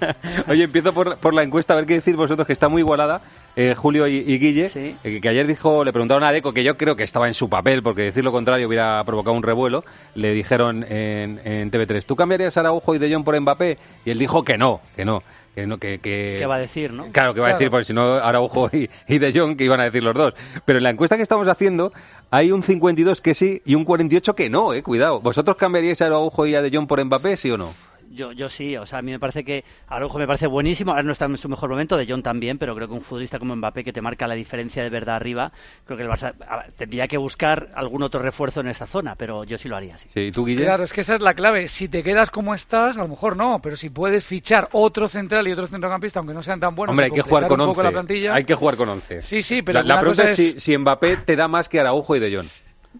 [0.48, 3.20] Oye, empiezo por, por la encuesta, a ver qué decir vosotros, que está muy igualada,
[3.54, 6.76] eh, Julio y, y Guille, eh, que ayer dijo, le preguntaron a Deco, que yo
[6.76, 9.84] creo que estaba en su papel, porque decir lo contrario hubiera provocado un revuelo,
[10.16, 13.78] le dijeron en, en TV3, ¿tú cambiarías a Araujo y De Jong por Mbappé?
[14.04, 15.22] Y él dijo que no, que no.
[15.54, 16.36] Que no que, que...
[16.38, 17.06] ¿Qué va a decir, no?
[17.10, 19.80] Claro, que va a decir, porque si no, Araujo y, y De Jong, que iban
[19.80, 20.34] a decir los dos.
[20.64, 21.92] Pero en la encuesta que estamos haciendo,
[22.30, 25.20] hay un 52 que sí y un 48 que no, eh, cuidado.
[25.20, 27.87] ¿Vosotros cambiaríais a Araujo y a De Jong por Mbappé, sí o no?
[28.10, 31.02] Yo, yo sí, o sea, a mí me parece que Araujo me parece buenísimo, ahora
[31.02, 33.54] no está en su mejor momento, De Jong también, pero creo que un futbolista como
[33.54, 35.52] Mbappé que te marca la diferencia de verdad arriba,
[35.84, 39.44] creo que el Barça ver, tendría que buscar algún otro refuerzo en esa zona, pero
[39.44, 40.08] yo sí lo haría, sí.
[40.10, 40.64] Sí, ¿y tú, Guille?
[40.64, 41.68] Claro, es que esa es la clave.
[41.68, 45.46] Si te quedas como estás, a lo mejor no, pero si puedes fichar otro central
[45.48, 47.66] y otro centrocampista, aunque no sean tan buenos, Hombre, y hay que jugar con un
[47.68, 47.82] poco 11.
[47.84, 49.22] la plantilla, Hay que jugar con 11.
[49.22, 52.16] Sí, sí, pero La, pregunta cosa es si, si Mbappé te da más que Araujo
[52.16, 52.48] y De Jong.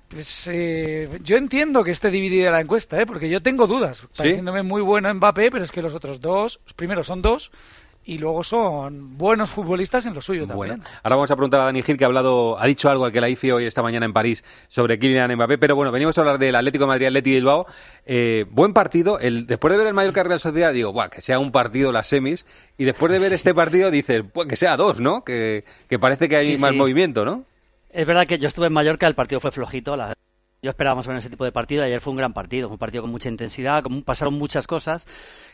[0.09, 3.07] Pues, eh, yo entiendo que esté dividida la encuesta, ¿eh?
[3.07, 7.03] porque yo tengo dudas, pareciéndome muy bueno Mbappé, pero es que los otros dos, primero
[7.05, 7.51] son dos
[8.05, 10.95] y luego son buenos futbolistas en lo suyo Bueno, también.
[11.03, 13.21] ahora vamos a preguntar a Dani Gil, que ha hablado, ha dicho algo al que
[13.21, 16.39] la IFI hoy esta mañana en París sobre Kylian Mbappé, pero bueno, venimos a hablar
[16.39, 17.67] del Atlético de Madrid, Atlético de Bilbao.
[18.07, 19.19] Eh, buen partido.
[19.19, 22.07] El, después de ver el Mallorca Real Sociedad, digo, Buah, que sea un partido las
[22.07, 22.47] semis.
[22.79, 25.23] Y después de ver este partido, dices, pues que sea dos, ¿no?
[25.23, 26.77] Que, que parece que hay Sí, más sí.
[26.77, 27.45] movimiento, ¿no?
[27.91, 30.15] Es verdad que yo estuve en Mallorca, el partido fue flojito, la-
[30.63, 32.75] yo esperaba más o menos ese tipo de partido, ayer fue un gran partido, fue
[32.75, 35.07] un partido con mucha intensidad, con- pasaron muchas cosas,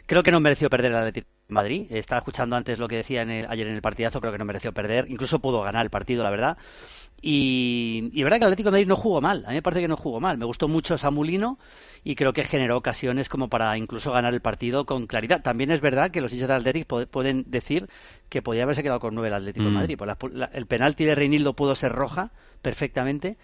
[0.06, 3.22] creo que no mereció perder el Atlético de Madrid, estaba escuchando antes lo que decía
[3.22, 5.90] en el- ayer en el partidazo, creo que no mereció perder, incluso pudo ganar el
[5.90, 6.56] partido, la verdad,
[7.20, 9.62] y, y es verdad que el Atlético de Madrid no jugó mal, a mí me
[9.62, 11.58] parece que no jugó mal, me gustó mucho Samulino
[12.02, 15.40] y creo que generó ocasiones como para incluso ganar el partido con claridad.
[15.42, 17.88] También es verdad que los hinchas del Atlético pueden decir
[18.28, 19.74] que podía haberse quedado con nueve el Atlético de Mm.
[19.74, 22.32] Madrid, pues la- la- el penalti de Reinildo pudo ser roja
[22.64, 23.36] perfectamente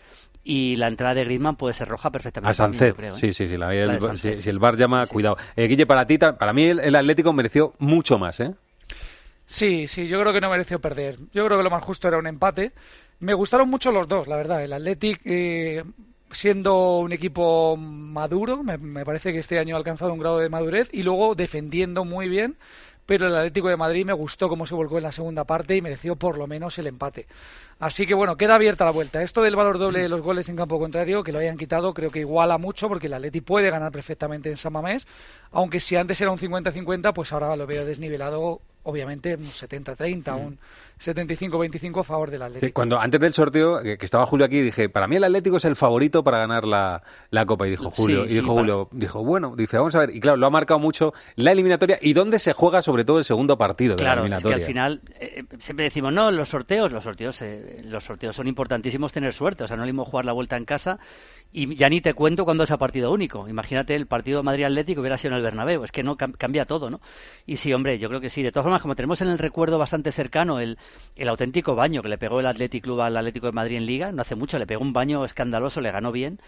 [0.42, 2.50] y la entrada de Griezmann puede ser roja perfectamente.
[2.50, 3.18] A Sancet, creo, ¿eh?
[3.18, 3.56] sí, sí, sí.
[3.56, 5.36] la- el- si, si el bar llama, cuidado.
[5.54, 8.54] Eh, Guille, para ti, para mí el, el Atlético mereció mucho más, ¿eh?
[9.46, 11.16] Sí, sí, yo creo que no mereció perder.
[11.32, 12.72] Yo creo que lo más justo era un empate.
[13.18, 14.62] Me gustaron mucho los dos, la verdad.
[14.64, 15.84] El Athletic, eh,
[16.30, 20.48] siendo un equipo maduro, me, me parece que este año ha alcanzado un grado de
[20.48, 22.56] madurez y luego defendiendo muy bien.
[23.10, 25.82] Pero el Atlético de Madrid me gustó cómo se volcó en la segunda parte y
[25.82, 27.26] mereció por lo menos el empate.
[27.80, 29.20] Así que bueno, queda abierta la vuelta.
[29.20, 32.12] Esto del valor doble de los goles en campo contrario, que lo hayan quitado, creo
[32.12, 35.08] que iguala mucho porque el Atleti puede ganar perfectamente en San Mamés.
[35.50, 40.58] Aunque si antes era un 50-50, pues ahora lo veo desnivelado obviamente un 70-30, un
[41.00, 42.66] 75-25 a favor del Atlético.
[42.66, 45.56] Sí, cuando antes del sorteo, que, que estaba Julio aquí, dije, para mí el Atlético
[45.56, 47.66] es el favorito para ganar la, la Copa.
[47.66, 50.14] Y dijo Julio, Sí, y dijo sí, Julio, dijo, bueno, dice, vamos a ver.
[50.14, 53.24] Y claro, lo ha marcado mucho la eliminatoria y dónde se juega sobre todo el
[53.24, 54.56] segundo partido de la es que eliminatoria.
[54.56, 58.46] al final eh, eh, siempre decimos, no, los sorteos, los sorteos, eh, los sorteos son
[58.46, 60.98] importantísimos tener suerte, o sea, no mismo jugar la vuelta en casa
[61.52, 63.48] y ya ni te cuento cuando es a partido único.
[63.48, 66.90] Imagínate el partido Madrid-Atlético hubiera sido en el Bernabéu, es que no cam- cambia todo,
[66.90, 67.00] ¿no?
[67.46, 68.42] Y sí, hombre, yo creo que sí.
[68.42, 70.78] De todas formas, como tenemos en el recuerdo bastante cercano el,
[71.16, 74.12] el auténtico baño que le pegó el Athletic Club al Atlético de Madrid en Liga,
[74.12, 76.38] no hace mucho, le pegó un baño escandaloso, le ganó bien.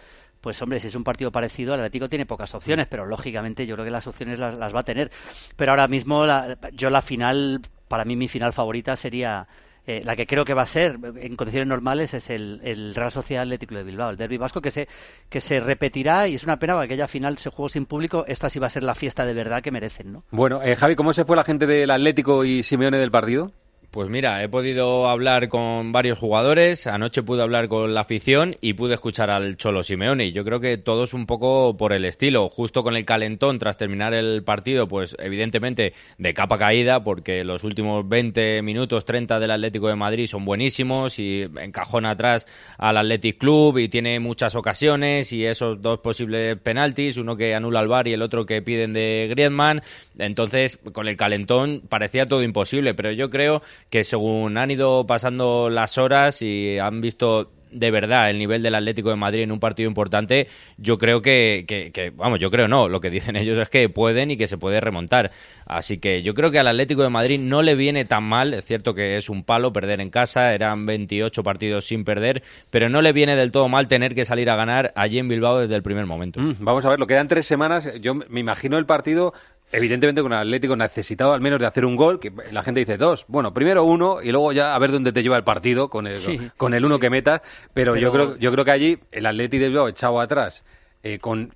[0.41, 3.75] Pues hombre, si es un partido parecido, el Atlético tiene pocas opciones, pero lógicamente yo
[3.75, 5.09] creo que las opciones las, las va a tener.
[5.55, 9.47] Pero ahora mismo la- yo la final, para mí mi final favorita sería
[9.85, 13.11] eh, la que creo que va a ser en condiciones normales es el, el Real
[13.11, 14.87] Sociedad Atlético de Bilbao, el Derby Vasco que se
[15.29, 18.49] que se repetirá y es una pena porque aquella final se jugó sin público, esta
[18.49, 20.23] sí va a ser la fiesta de verdad que merecen, ¿no?
[20.31, 23.51] Bueno, eh, Javi, ¿cómo se fue la gente del Atlético y Simeone del partido?
[23.93, 28.73] Pues mira, he podido hablar con varios jugadores, anoche pude hablar con la afición y
[28.73, 30.31] pude escuchar al Cholo Simeone.
[30.31, 34.15] Yo creo que todos un poco por el estilo, justo con el calentón tras terminar
[34.15, 39.89] el partido, pues evidentemente de capa caída, porque los últimos 20 minutos, 30 del Atlético
[39.89, 42.47] de Madrid son buenísimos y encajona atrás
[42.79, 47.81] al Athletic Club y tiene muchas ocasiones y esos dos posibles penaltis, uno que anula
[47.81, 49.83] al VAR y el otro que piden de Griezmann.
[50.17, 55.69] Entonces, con el calentón parecía todo imposible, pero yo creo que según han ido pasando
[55.69, 59.59] las horas y han visto de verdad el nivel del Atlético de Madrid en un
[59.59, 63.67] partido importante, yo creo que, que- vamos, yo creo no, lo que dicen ellos es
[63.71, 65.31] que pueden y que se puede remontar.
[65.65, 68.63] Así que yo creo que al Atlético de Madrid no le viene tan mal, es
[68.65, 73.01] cierto que es un palo perder en casa, eran 28 partidos sin perder, pero no
[73.01, 75.81] le viene del todo mal tener que salir a ganar allí en Bilbao desde el
[75.81, 76.39] primer momento.
[76.41, 77.89] Mm, vamos a ver, lo quedan tres semanas.
[78.01, 79.33] Yo me imagino el partido,
[79.73, 82.97] evidentemente con el Atlético necesitado al menos de hacer un gol, que la gente dice
[82.97, 83.25] dos.
[83.27, 86.17] Bueno, primero uno y luego ya a ver dónde te lleva el partido con el,
[86.17, 87.41] Sí, con el uno que metas.
[87.73, 90.63] Pero, yo creo yo creo que allí el Atlético de Bilbao echado atrás
[91.01, 91.53] eh, con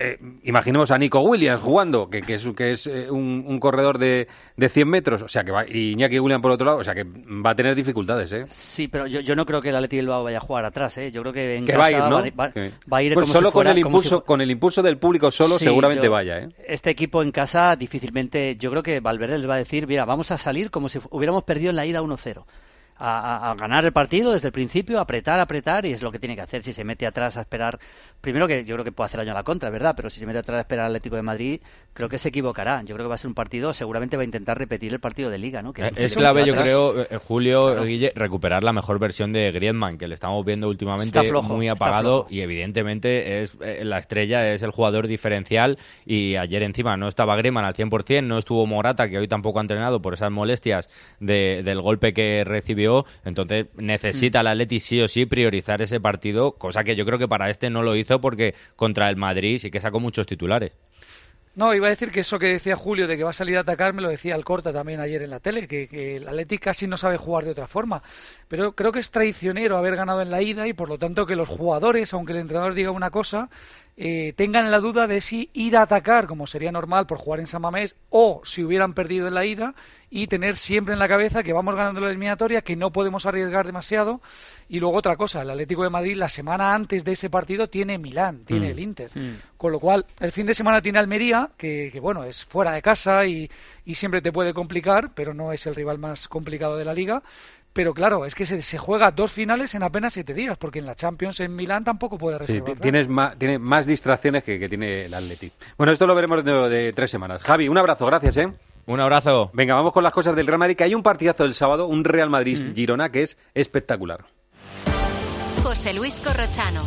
[0.00, 3.98] eh, imaginemos a Nico Williams jugando, que, que es, que es eh, un, un corredor
[3.98, 6.84] de, de 100 metros, o sea que va, y Iñaki Williams por otro lado, o
[6.84, 8.44] sea que va a tener dificultades, ¿eh?
[8.48, 11.10] Sí, pero yo, yo no creo que el Atlético Bilbao vaya a jugar atrás, ¿eh?
[11.10, 12.38] Yo creo que en Que casa va a ir, ¿no?
[12.38, 14.82] va, a ir Pues como solo si fuera- con el si impulso, con el impulso
[14.82, 16.48] del público solo Sí, seguramente yo- vaya, ¿eh?
[16.66, 20.30] Este equipo en casa difícilmente, yo creo que Valverde les va a decir, mira, vamos
[20.30, 22.44] a salir como si hubiéramos perdido en la ida 1-0.
[23.00, 26.42] A, ganar el partido desde el principio, apretar, apretar, y es lo que tiene que
[26.42, 26.62] hacer.
[26.62, 27.78] Si se mete atrás a esperar,
[28.20, 29.94] primero que yo creo que puede hacer daño a la contra, ¿verdad?
[29.96, 31.60] Pero si se mete atrás a esperar al Atlético de Madrid,
[31.94, 32.82] creo que se equivocará.
[32.82, 35.30] Yo creo que va a ser un partido, seguramente va a intentar repetir el partido
[35.30, 35.72] de Liga, ¿no?
[35.72, 36.64] Que- Eh, Es clave, yo atrás.
[36.66, 37.84] creo, eh, Julio, Claro.
[37.84, 42.26] Guille, recuperar la mejor versión de Griezmann, que le estamos viendo últimamente flojo, muy apagado
[42.28, 47.36] y evidentemente es eh, la estrella, es el jugador diferencial y ayer encima no estaba
[47.36, 50.88] Griezmann al 100%, no estuvo Morata, que hoy tampoco ha entrenado por esas molestias
[51.20, 52.87] de- del golpe que recibió,
[53.24, 57.28] entonces necesita el Atleti sí o sí priorizar ese partido, cosa que yo creo que
[57.28, 60.72] para este no lo hizo porque contra el Madrid sí que sacó muchos titulares.
[61.58, 63.62] No, iba a decir que eso que decía Julio de que va a salir a
[63.62, 66.96] atacar, me lo decía Alcorta también ayer en la tele, que, el Athletic casi no
[66.96, 68.00] sabe jugar de otra forma.
[68.46, 71.34] Pero creo que es traicionero haber ganado en la ida y por lo tanto que
[71.34, 73.50] los jugadores, aunque el entrenador diga una cosa,
[73.96, 77.48] eh, tengan la duda de si ir a atacar, como sería normal por jugar en
[77.48, 79.74] San Mamés, o si hubieran perdido en la ida,
[80.10, 83.66] y tener siempre en la cabeza que vamos ganando la eliminatoria, que no podemos arriesgar
[83.66, 84.20] demasiado.
[84.70, 87.96] Y luego otra cosa, el Atlético de Madrid la semana antes de ese partido tiene
[87.98, 88.70] Milán, tiene Mm.
[88.70, 89.10] el Inter.
[89.14, 89.30] Mm.
[89.56, 92.82] Con lo cual, el fin de semana tiene Almería, que, que, bueno, es fuera de
[92.82, 93.50] casa y,
[93.86, 97.22] y siempre te puede complicar, pero no es el rival más complicado de la liga.
[97.72, 100.86] Pero claro, es que se, se juega dos finales en apenas siete días, porque en
[100.86, 102.64] la Champions en Milán tampoco puede Sí, reservar.
[102.64, 102.82] ti- nada.
[102.82, 105.50] tienes más, tiene más distracciones que, que tiene el Atleti.
[105.76, 107.40] Bueno, esto lo veremos dentro de tres semanas.
[107.42, 108.52] Javi, un abrazo, gracias, ¿eh?
[108.86, 109.50] Un abrazo.
[109.52, 112.04] Venga, vamos con las cosas del Real Madrid, que hay un partidazo el sábado, un
[112.04, 114.24] Real Madrid-Girona, que es espectacular.
[115.62, 116.82] José Luis Corrochano.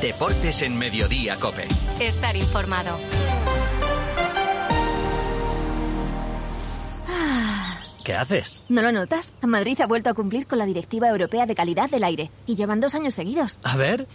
[0.00, 1.66] Deportes en Mediodía, Cope.
[2.00, 2.98] Estar informado.
[8.04, 8.58] ¿Qué haces?
[8.70, 9.34] ¿No lo notas?
[9.42, 12.80] Madrid ha vuelto a cumplir con la Directiva Europea de Calidad del Aire y llevan
[12.80, 13.58] dos años seguidos.
[13.64, 14.06] A ver.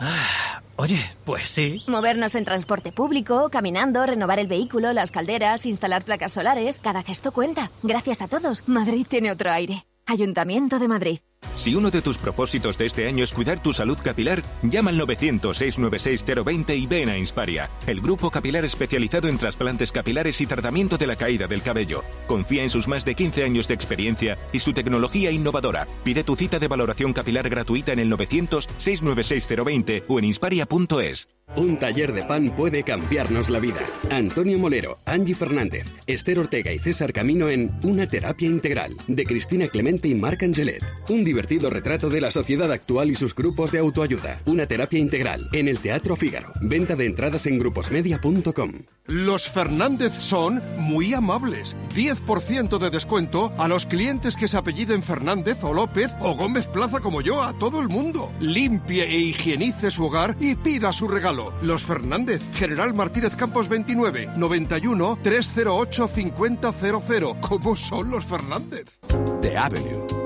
[0.00, 1.82] Ah, oye, pues sí.
[1.86, 7.30] Movernos en transporte público, caminando, renovar el vehículo, las calderas, instalar placas solares, cada gesto
[7.30, 7.70] cuenta.
[7.84, 9.86] Gracias a todos, Madrid tiene otro aire.
[10.06, 11.20] Ayuntamiento de Madrid.
[11.54, 15.00] Si uno de tus propósitos de este año es cuidar tu salud capilar, llama al
[15.00, 21.06] 900-696-020 y ven a Insparia, el grupo capilar especializado en trasplantes capilares y tratamiento de
[21.06, 22.02] la caída del cabello.
[22.26, 25.86] Confía en sus más de 15 años de experiencia y su tecnología innovadora.
[26.04, 31.28] Pide tu cita de valoración capilar gratuita en el 900-696-020 o en insparia.es.
[31.54, 33.86] Un taller de pan puede cambiarnos la vida.
[34.10, 39.68] Antonio Molero, Angie Fernández, Esther Ortega y César Camino en Una terapia integral de Cristina
[39.68, 40.84] Clemente y Marc Angelet.
[41.08, 44.40] Un divertido retrato de la sociedad actual y sus grupos de autoayuda.
[44.46, 46.50] Una terapia integral en el Teatro Fígaro.
[46.62, 48.72] Venta de entradas en gruposmedia.com.
[49.04, 51.76] Los Fernández son muy amables.
[51.94, 57.00] 10% de descuento a los clientes que se apelliden Fernández o López o Gómez Plaza
[57.00, 58.32] como yo, a todo el mundo.
[58.40, 61.52] Limpie e higienice su hogar y pida su regalo.
[61.60, 67.40] Los Fernández, General Martínez Campos 29, 91 308 5000.
[67.42, 68.86] ¿Cómo son los Fernández?
[69.42, 70.25] The Avenue.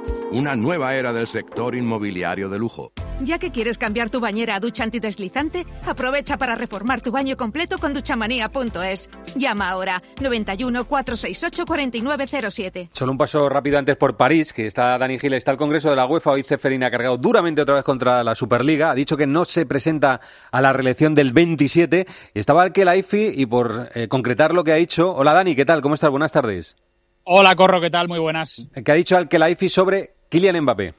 [0.31, 2.93] Una nueva era del sector inmobiliario de lujo.
[3.19, 7.77] Ya que quieres cambiar tu bañera a ducha antideslizante, aprovecha para reformar tu baño completo
[7.79, 9.09] con duchamanía.es.
[9.35, 12.89] Llama ahora 91 468 4907.
[12.93, 15.97] Solo un paso rápido antes por París, que está Dani Gil, está el Congreso de
[15.97, 16.31] la UEFA.
[16.31, 18.91] Hoy Ceferín ha cargado duramente otra vez contra la Superliga.
[18.91, 22.07] Ha dicho que no se presenta a la reelección del 27.
[22.33, 22.71] Estaba el
[23.11, 25.13] y por eh, concretar lo que ha dicho.
[25.13, 25.81] Hola Dani, ¿qué tal?
[25.81, 26.09] ¿Cómo estás?
[26.09, 26.77] Buenas tardes.
[27.25, 28.07] Hola Corro, ¿qué tal?
[28.07, 28.69] Muy buenas.
[28.83, 29.27] ¿Qué ha dicho al
[29.69, 30.93] sobre Kylian Mbappé?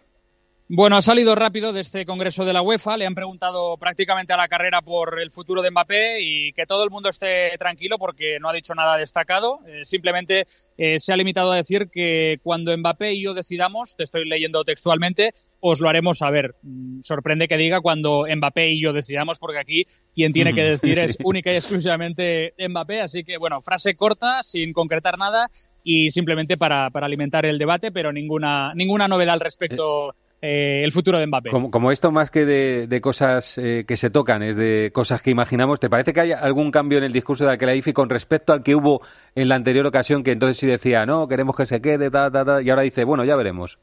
[0.69, 2.97] Bueno, ha salido rápido de este Congreso de la UEFA.
[2.97, 6.85] Le han preguntado prácticamente a la carrera por el futuro de Mbappé y que todo
[6.85, 9.61] el mundo esté tranquilo porque no ha dicho nada destacado.
[9.67, 10.47] Eh, simplemente
[10.79, 14.65] eh, se ha limitado a decir que cuando Mbappé y yo decidamos, te estoy leyendo
[14.65, 16.55] textualmente, os lo haremos saber.
[16.63, 20.95] Mm, Sorprende que diga cuando Mbappé y yo decidamos, porque aquí quien tiene que decir
[20.99, 21.05] Sí.
[21.07, 23.01] es única y exclusivamente Mbappé.
[23.03, 25.51] Así que, bueno, frase corta, sin concretar nada
[25.85, 30.91] y simplemente para, para alimentar el debate, pero ninguna, ninguna novedad al respecto eh, el
[30.91, 31.51] futuro de Mbappé.
[31.51, 35.23] Como, como esto más que de, de cosas eh, que se tocan, es de cosas
[35.23, 38.53] que imaginamos, ¿te parece que hay algún cambio en el discurso de Kelaifi con respecto
[38.53, 39.03] al que hubo
[39.37, 42.45] en la anterior ocasión, que entonces sí decía, no, queremos que se quede, ta, ta,
[42.45, 43.79] ta, y ahora dice, bueno, ya veremos?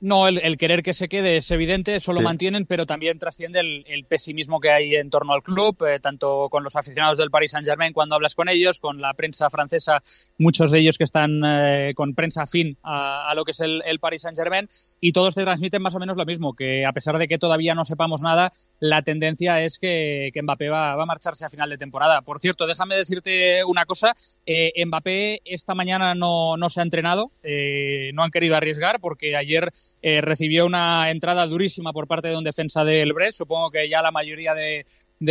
[0.00, 3.58] No, el, el querer que se quede es evidente, eso lo mantienen, pero también trasciende
[3.58, 7.30] el, el pesimismo que hay en torno al club, eh, tanto con los aficionados del
[7.30, 10.00] Paris Saint-Germain cuando hablas con ellos, con la prensa francesa,
[10.38, 13.82] muchos de ellos que están eh, con prensa afín a, a lo que es el,
[13.84, 14.68] el Paris Saint-Germain,
[15.00, 17.74] y todos te transmiten más o menos lo mismo, que a pesar de que todavía
[17.74, 21.70] no sepamos nada, la tendencia es que, que Mbappé va, va a marcharse a final
[21.70, 22.22] de temporada.
[22.22, 24.14] Por cierto, déjame decirte una cosa,
[24.46, 29.34] eh, Mbappé esta mañana no, no se ha entrenado, eh, no han querido arriesgar porque
[29.34, 33.38] ayer eh, recibió una entrada durísima por parte de un defensa del Brest.
[33.38, 34.84] Supongo que ya la mayoría de,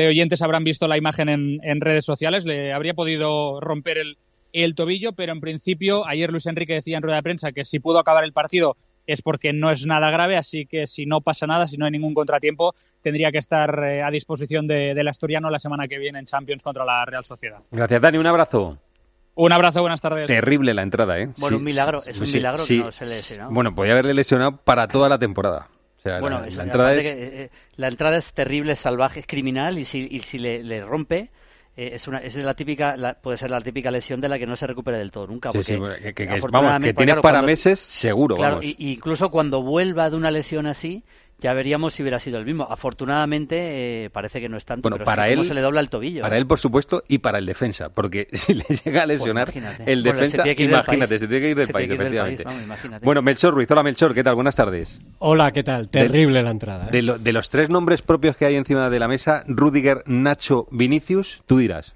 [0.07, 2.45] oyentes habrán visto la imagen en, en redes sociales.
[2.45, 4.17] Le habría podido romper el,
[4.53, 7.79] el tobillo, pero en principio ayer Luis Enrique decía en rueda de prensa que si
[7.79, 11.47] pudo acabar el partido es porque no es nada grave, así que si no pasa
[11.47, 15.49] nada, si no hay ningún contratiempo, tendría que estar eh, a disposición de- del asturiano
[15.49, 17.59] la semana que viene en Champions contra la Real Sociedad.
[17.71, 18.77] Gracias, Dani, un abrazo.
[19.39, 20.25] Un abrazo, buenas tardes.
[20.25, 21.29] Terrible la entrada, ¿eh?
[21.37, 23.51] Bueno, un milagro, es un milagro que no se le lesionó.
[23.51, 25.69] Bueno, podía haberle lesionado para toda la temporada.
[25.97, 27.15] O sea, Bueno, la, eso, la y entrada aparte es...
[27.15, 30.83] que, eh, la entrada es terrible, salvaje, es criminal y si, y si le, le
[30.83, 31.29] rompe
[31.75, 34.47] eh, es una es la típica la- puede ser la típica lesión de la que
[34.47, 35.51] no se recupere del todo nunca.
[35.51, 37.79] Sí, sí, porque, que- que- que es- afortunadamente- vamos, que tiene claro, para cuando- meses
[37.79, 38.65] seguro, Claro, vamos.
[38.65, 41.03] y- y incluso cuando vuelva de una lesión así
[41.39, 42.67] ya veríamos si hubiera sido el mismo.
[42.69, 45.53] Afortunadamente eh, parece que no es tanto, Bueno, pero para es que cómo él, se
[45.53, 46.21] le dobla el tobillo.
[46.21, 49.91] para él, por supuesto, y para el defensa, porque si le llega a lesionar imagínate.
[49.91, 52.11] el Bueno, se defensa, imagínate, se tiene que ir del Se país, tiene que ir
[52.11, 52.43] del efectivamente.
[52.43, 53.05] país, vamos, imagínate.
[53.05, 54.35] bueno, Melchor Ruiz, hola Melchor, ¿qué tal?
[54.35, 54.99] Buenas tardes.
[55.19, 55.89] Hola, ¿qué tal?
[55.89, 56.87] Terrible la entrada.
[56.87, 56.91] ¿eh?
[56.91, 60.67] De, lo- de los tres nombres propios que hay encima de la mesa, Rudiger, Nacho,
[60.71, 61.93] Vinicius, tú dirás.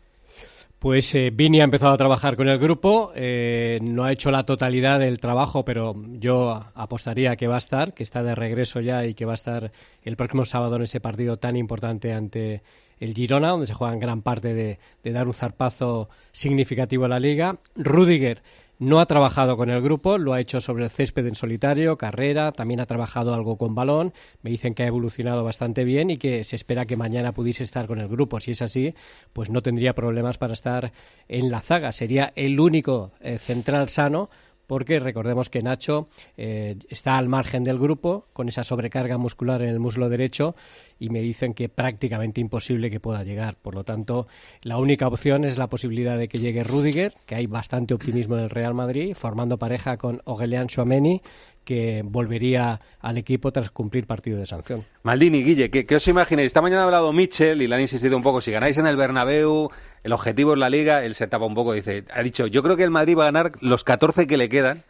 [0.81, 4.47] Pues eh, Vini ha empezado a trabajar con el grupo, eh, no ha hecho la
[4.47, 9.05] totalidad del trabajo, pero yo apostaría que va a estar, que está de regreso ya
[9.05, 9.71] y que va a estar
[10.01, 12.63] el próximo sábado en ese partido tan importante ante
[12.99, 17.19] el Girona, donde se juegan gran parte de, de dar un zarpazo significativo a la
[17.19, 17.59] liga.
[17.75, 18.41] Rudiger
[18.81, 22.51] no ha trabajado con el grupo, lo ha hecho sobre el césped en solitario, carrera,
[22.51, 24.11] también ha trabajado algo con balón.
[24.41, 27.85] Me dicen que ha evolucionado bastante bien y que se espera que mañana pudiese estar
[27.85, 28.39] con el grupo.
[28.39, 28.95] Si es así,
[29.33, 30.93] pues no tendría problemas para estar
[31.27, 31.91] en la zaga.
[31.91, 34.31] Sería el único eh, central sano
[34.67, 39.69] porque recordemos que Nacho eh, está al margen del grupo con esa sobrecarga muscular en
[39.69, 40.55] el muslo derecho
[40.99, 43.57] y me dicen que prácticamente imposible que pueda llegar.
[43.61, 44.27] Por lo tanto,
[44.61, 48.43] la única opción es la posibilidad de que llegue Rudiger, que hay bastante optimismo en
[48.43, 51.21] el Real Madrid, formando pareja con Aurelian Chouameni,
[51.63, 54.85] que volvería al equipo tras cumplir partido de sanción.
[55.03, 56.47] Maldini, Guille, ¿qué, qué os imagináis?
[56.47, 58.95] Esta mañana ha hablado Mitchell y le han insistido un poco, si ganáis en el
[58.95, 59.69] Bernabéu,
[60.03, 62.75] el objetivo es la Liga, él se tapa un poco, dice, ha dicho, yo creo
[62.77, 64.83] que el Madrid va a ganar los 14 que le quedan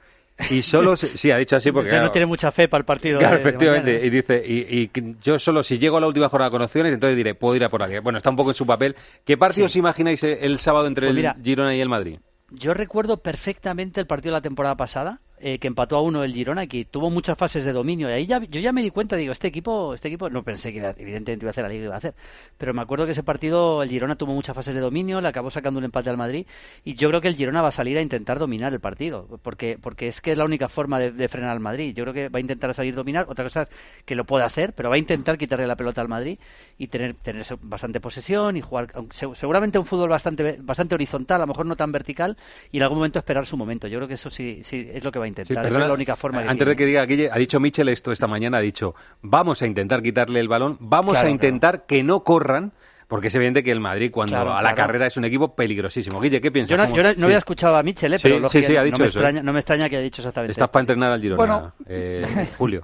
[0.50, 2.86] y solo sí ha dicho así porque Usted no claro, tiene mucha fe para el
[2.86, 3.20] partido.
[3.20, 4.06] Claro, de- efectivamente.
[4.06, 7.18] y dice, y, y yo solo si llego a la última jornada con opciones, entonces
[7.18, 8.00] diré, puedo ir a por aquí.
[8.00, 8.96] Bueno, está un poco en su papel.
[9.26, 12.20] ¿Qué partido os imagináis el sábado entre Pues el Girona y el Madrid?
[12.50, 16.34] Yo recuerdo perfectamente el partido de la temporada pasada, eh, que empató a uno el
[16.34, 18.10] Girona, que tuvo muchas fases de dominio.
[18.10, 20.72] Y ahí ya, yo ya me di cuenta, digo, este equipo, este equipo, no pensé
[20.72, 22.14] que evidentemente iba a hacer la liga, iba a hacer.
[22.58, 25.50] Pero me acuerdo que ese partido el Girona tuvo muchas fases de dominio, le acabó
[25.50, 26.46] sacando un empate al Madrid.
[26.84, 29.80] Y yo creo que el Girona va a salir a intentar dominar el partido, porque,
[29.82, 31.96] porque es que es la única forma de, frenar al Madrid.
[31.96, 33.26] Yo creo que va a intentar salir a dominar.
[33.28, 33.72] Otra cosa es
[34.06, 36.38] que lo puede hacer, pero va a intentar quitarle la pelota al Madrid
[36.78, 41.48] y tener, tener bastante posesión y jugar, seguramente un fútbol bastante, bastante horizontal, a lo
[41.48, 42.38] mejor no tan vertical,
[42.72, 43.88] y en algún momento esperar su momento.
[43.88, 45.64] Yo creo que eso sí, sí es lo que va a Sí, intentar.
[45.64, 48.12] perdona, es la única forma que Antes de que diga Guille, ha dicho Michel esto
[48.12, 52.04] esta mañana, ha dicho, vamos a intentar quitarle el balón, vamos Claro, a intentar que
[52.04, 52.74] no corran,
[53.08, 54.76] porque es evidente que el Madrid cuando Claro, a la claro.
[54.88, 56.20] carrera es un equipo peligrosísimo.
[56.22, 56.70] Guille, ¿qué piensas?
[56.72, 57.24] Yo no, ¿Cómo- yo no- no sí.
[57.24, 59.22] había escuchado a Michel, eh, Sí, pero sí, sí, ha no, dicho me eso, ¿eh?
[59.22, 60.72] extraña, no me extraña que haya dicho exactamente Estás esto.
[60.72, 61.74] para entrenar al Girona, Bueno.
[61.88, 62.26] eh,
[62.58, 62.84] Julio.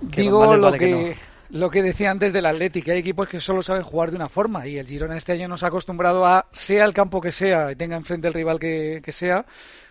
[0.00, 1.16] Digo lo que
[1.50, 2.90] lo que decía antes del Atlético.
[2.90, 5.62] Hay equipos que solo saben jugar de una forma y el Girona este año nos
[5.62, 9.12] ha acostumbrado a, sea el campo que sea y tenga enfrente el rival que, que
[9.12, 9.46] sea,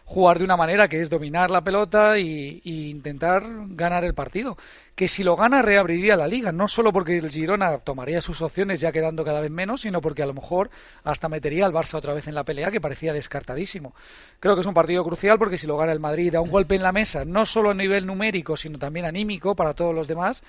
[0.07, 4.57] jugar de una manera que es dominar la pelota y, intentar ganar el partido.
[4.95, 8.79] Que si lo gana reabriría la liga, no solo porque el Girona tomaría sus opciones
[8.79, 10.69] ya quedando cada vez menos, sino porque a lo mejor
[11.03, 13.93] hasta metería al Barça otra vez en la pelea, que parecía descartadísimo.
[14.39, 16.75] Creo que es un partido crucial porque si lo gana el Madrid da un golpe
[16.75, 20.41] en la mesa, no solo a nivel numérico, sino también anímico para todos los demás.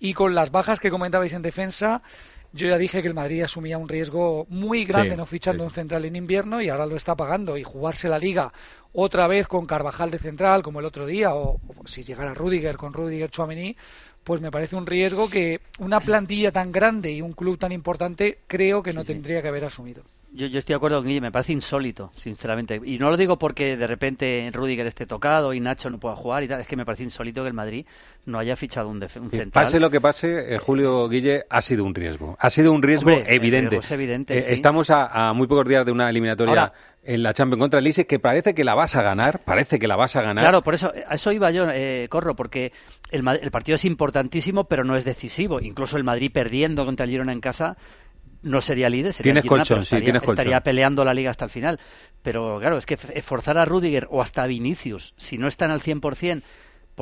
[0.00, 2.02] Y con las bajas que comentabais en defensa,
[2.52, 5.68] yo ya dije que el Madrid asumía un riesgo muy grande Sí, no fichando sí,
[5.68, 7.56] un central en invierno y ahora lo está pagando.
[7.56, 8.52] Y jugarse la liga
[8.92, 12.76] otra vez con Carvajal de central, como el otro día, o, o si llegara Rudiger
[12.76, 13.76] con Rudiger Chouameni,
[14.24, 18.38] pues me parece un riesgo que una plantilla tan grande y un club tan importante
[18.46, 20.02] creo que no tendría que haber asumido.
[20.34, 22.80] Yo, yo estoy de acuerdo con Guille, me parece insólito, sinceramente.
[22.82, 26.42] Y no lo digo porque de repente Rudiger esté tocado y Nacho no pueda jugar
[26.42, 27.84] y tal, es que me parece insólito que el Madrid
[28.24, 29.50] no haya fichado un, un central.
[29.52, 32.36] Pase lo que pase, eh, Julio Guille, ha sido un riesgo.
[32.40, 33.70] Ha sido un riesgo Hombre, evidente.
[33.70, 34.52] riesgo es evidente, Eh, sí.
[34.54, 36.72] Estamos a, a muy pocos días de una eliminatoria Ahora-
[37.04, 39.96] en la Champions contra el que parece que la vas a ganar, parece que la
[39.96, 40.42] vas a ganar.
[40.42, 42.72] Claro, por eso, a eso iba yo, eh, Corro, porque
[43.10, 45.60] el, el partido es importantísimo, pero no es decisivo.
[45.60, 47.76] Incluso el Madrid perdiendo contra el Girona en casa
[48.42, 50.38] no sería líder, sería Tienes colchón, pero sí, estaría, tienes colchón.
[50.40, 51.78] estaría peleando la liga hasta el final.
[52.22, 55.70] Pero claro, es que f- forzar a Rudiger o hasta a Vinicius, si no están
[55.70, 56.42] al 100%,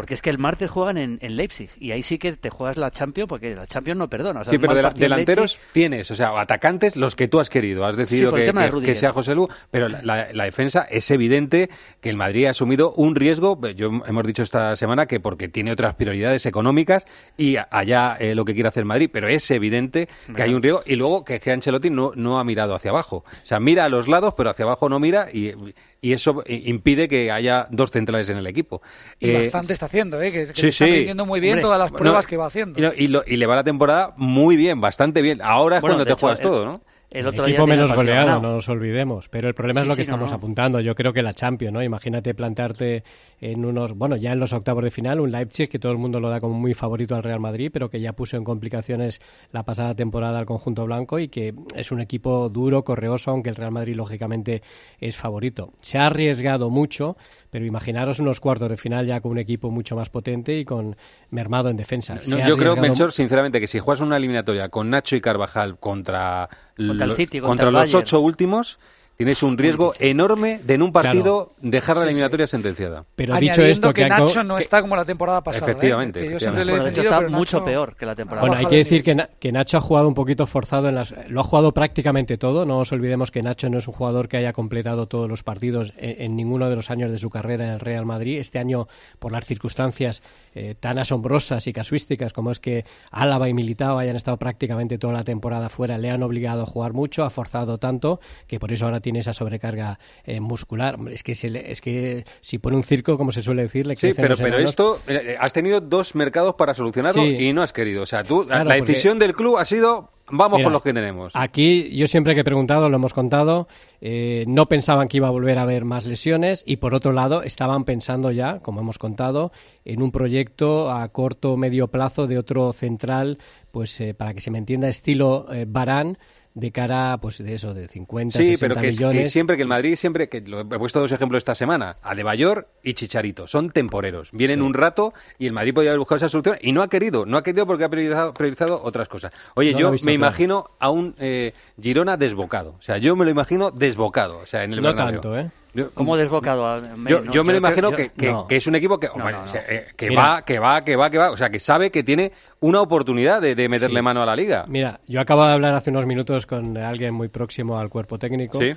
[0.00, 2.78] porque es que el martes juegan en, en Leipzig y ahí sí que te juegas
[2.78, 4.40] la Champions, porque la Champions no perdona.
[4.40, 7.84] O sea, Sí, pero delanteros Leipzig- tienes, o sea, atacantes los que tú has querido.
[7.84, 8.46] Has decidido el
[8.80, 11.68] que, que- sea José Lu, pero la, la- la defensa es evidente
[12.00, 13.60] que el Madrid ha asumido un riesgo.
[13.76, 17.04] Yo hemos dicho esta semana que porque tiene otras prioridades económicas
[17.36, 20.82] y allá eh, lo que quiere hacer Madrid, pero es evidente que hay un riesgo
[20.86, 23.16] y luego que, que Ancelotti no, no ha mirado hacia abajo.
[23.26, 25.52] O sea, mira a los lados, pero hacia abajo no mira y,
[26.00, 28.80] y eso i- impide que haya dos centrales en el equipo.
[29.18, 30.32] Y Eh, bastante está haciendo, ¿eh?
[30.32, 30.90] que, que sí, se está sí.
[30.92, 32.78] rindiendo muy bien Hombre, todas las no, pruebas que va haciendo.
[32.78, 35.40] y, no- y lo- y le va la temporada muy bien, bastante bien.
[35.42, 36.80] Ahora es Bueno, cuando te hecho, juegas el- todo, ¿no?
[37.10, 38.42] El otro equipo menos goleado, ganado.
[38.42, 39.28] no nos olvidemos.
[39.28, 40.36] Pero el problema Sí, es lo sí, que no, estamos no.
[40.36, 40.80] apuntando.
[40.80, 41.82] Yo creo que la Champions, ¿no?
[41.82, 43.02] Imagínate plantarte
[43.40, 46.20] en unos, bueno, ya en los octavos de final, un Leipzig que todo el mundo
[46.20, 49.64] lo da como muy favorito al Real Madrid, pero que ya puso en complicaciones la
[49.64, 53.72] pasada temporada al conjunto blanco y que es un equipo duro, correoso, aunque el Real
[53.72, 54.62] Madrid lógicamente
[55.00, 55.72] es favorito.
[55.80, 57.16] Se ha arriesgado mucho,
[57.50, 60.96] pero imaginaros unos cuartos de final ya con un equipo mucho más potente y con
[61.30, 62.16] mermado en defensa.
[62.28, 66.48] No, yo creo, Melchor, sinceramente, que si juegas una eliminatoria con Nacho y Carvajal contra,
[66.76, 67.98] Contra lo- City, contra el los Bayern.
[67.98, 68.78] ocho últimos,
[69.20, 72.10] tienes un riesgo enorme de en un partido dejar la Sí, sí.
[72.12, 73.04] eliminatoria sentenciada.
[73.16, 75.66] Pero dicho Añadiendo esto, que que han co- Nacho no está como la temporada pasada.
[75.66, 75.70] ¿eh?
[75.72, 78.46] Efectivamente, yo siempre le he Bueno, defendido, está pero mucho Nacho peor que la temporada
[78.48, 80.94] Bueno, hay que de decir que, Na- que Nacho ha jugado un poquito forzado en
[80.94, 82.64] las, lo ha jugado prácticamente todo.
[82.64, 85.92] No os olvidemos que Nacho no es un jugador que haya completado todos los partidos
[85.98, 88.38] en, en ninguno de los años de su carrera en el Real Madrid.
[88.38, 90.22] Este año, por las circunstancias
[90.54, 95.12] eh, tan asombrosas y casuísticas como es que Álava y Militao hayan estado prácticamente toda
[95.12, 98.86] la temporada fuera, le han obligado a jugar mucho, ha forzado tanto que por eso
[98.86, 100.98] ahora tiene esa sobrecarga eh, muscular.
[101.10, 103.96] Es que, se le- es que si pone un circo, como se suele decir, le
[103.96, 104.70] Sí, pero, pero enanos.
[104.70, 107.36] esto, eh, has tenido dos mercados para solucionarlo Sí.
[107.48, 108.02] y no has querido.
[108.02, 110.82] O sea, tú, Claro, la porque- decisión del club ha sido, vamos Mira, con los
[110.82, 111.32] que tenemos.
[111.34, 113.66] Aquí yo siempre que he preguntado, lo hemos contado,
[114.00, 117.42] eh, no pensaban que iba a volver a haber más lesiones y por otro lado
[117.42, 119.50] estaban pensando ya, como hemos contado,
[119.84, 123.38] en un proyecto a corto o medio plazo de otro central,
[123.72, 126.16] pues eh, para que se me entienda, estilo eh, Barán
[126.54, 129.62] de cara pues de eso de 50 Sí, 60 pero que, millones que siempre que
[129.62, 133.70] el Madrid, siempre que lo he puesto dos ejemplos esta semana, Adebayor y Chicharito, son
[133.70, 134.30] temporeros.
[134.32, 137.24] Vienen un rato y el Madrid podía haber buscado esa solución y no ha querido,
[137.24, 139.32] no ha querido porque ha priorizado, priorizado otras cosas.
[139.54, 140.12] Oye, No yo me claro.
[140.14, 144.64] imagino a un eh, Girona desbocado, o sea, yo me lo imagino desbocado, o sea,
[144.64, 145.20] en el no Bernabéu.
[145.20, 145.50] tanto, ¿eh?
[145.94, 146.66] ¿Cómo desbocado?
[146.66, 148.46] a- Yo, no, yo me lo creo- imagino yo- que, que- no.
[148.46, 149.46] que es un equipo que, No, hombre, no, no.
[149.46, 150.22] se- eh, que Mira.
[150.22, 151.30] va, que va, que va, que va.
[151.30, 154.02] O sea, que sabe que tiene una oportunidad de, de meterle Sí.
[154.02, 154.64] mano a la liga.
[154.68, 158.58] Mira, yo acabo de hablar hace unos minutos con alguien muy próximo al cuerpo técnico.
[158.58, 158.72] Sí.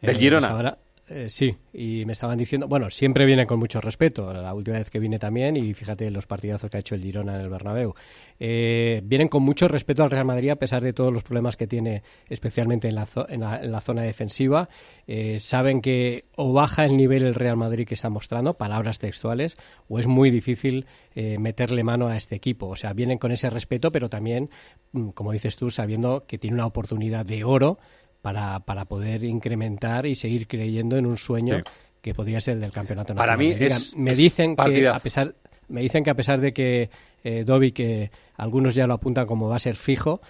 [0.00, 0.46] Del Eh, Girona.
[0.48, 0.78] estaba-
[1.10, 4.90] eh, sí, y me estaban diciendo, bueno, siempre viene con mucho respeto, la última vez
[4.90, 7.94] que vine también, y fíjate los partidazos que ha hecho el Girona en el Bernabéu.
[8.40, 11.66] Eh, vienen con mucho respeto al Real Madrid a pesar de todos los problemas que
[11.66, 14.68] tiene, especialmente en la, zo- en la, en la zona defensiva.
[15.06, 19.56] Eh, saben que o baja el nivel el Real Madrid que está mostrando, palabras textuales,
[19.88, 22.66] o es muy difícil eh, meterle mano a este equipo.
[22.68, 24.50] O sea, vienen con ese respeto, pero también,
[24.92, 27.78] mm, como dices tú, sabiendo que tiene una oportunidad de oro
[28.22, 31.62] para, para poder incrementar y seguir creyendo en un sueño Sí.
[32.02, 33.76] que podría ser el del campeonato Para nacional mí Liga.
[33.76, 35.34] es- me dicen que a pesar
[35.68, 36.90] me dicen que a pesar de que
[37.24, 40.20] eh, Dobby que algunos ya lo apuntan como va a ser fijo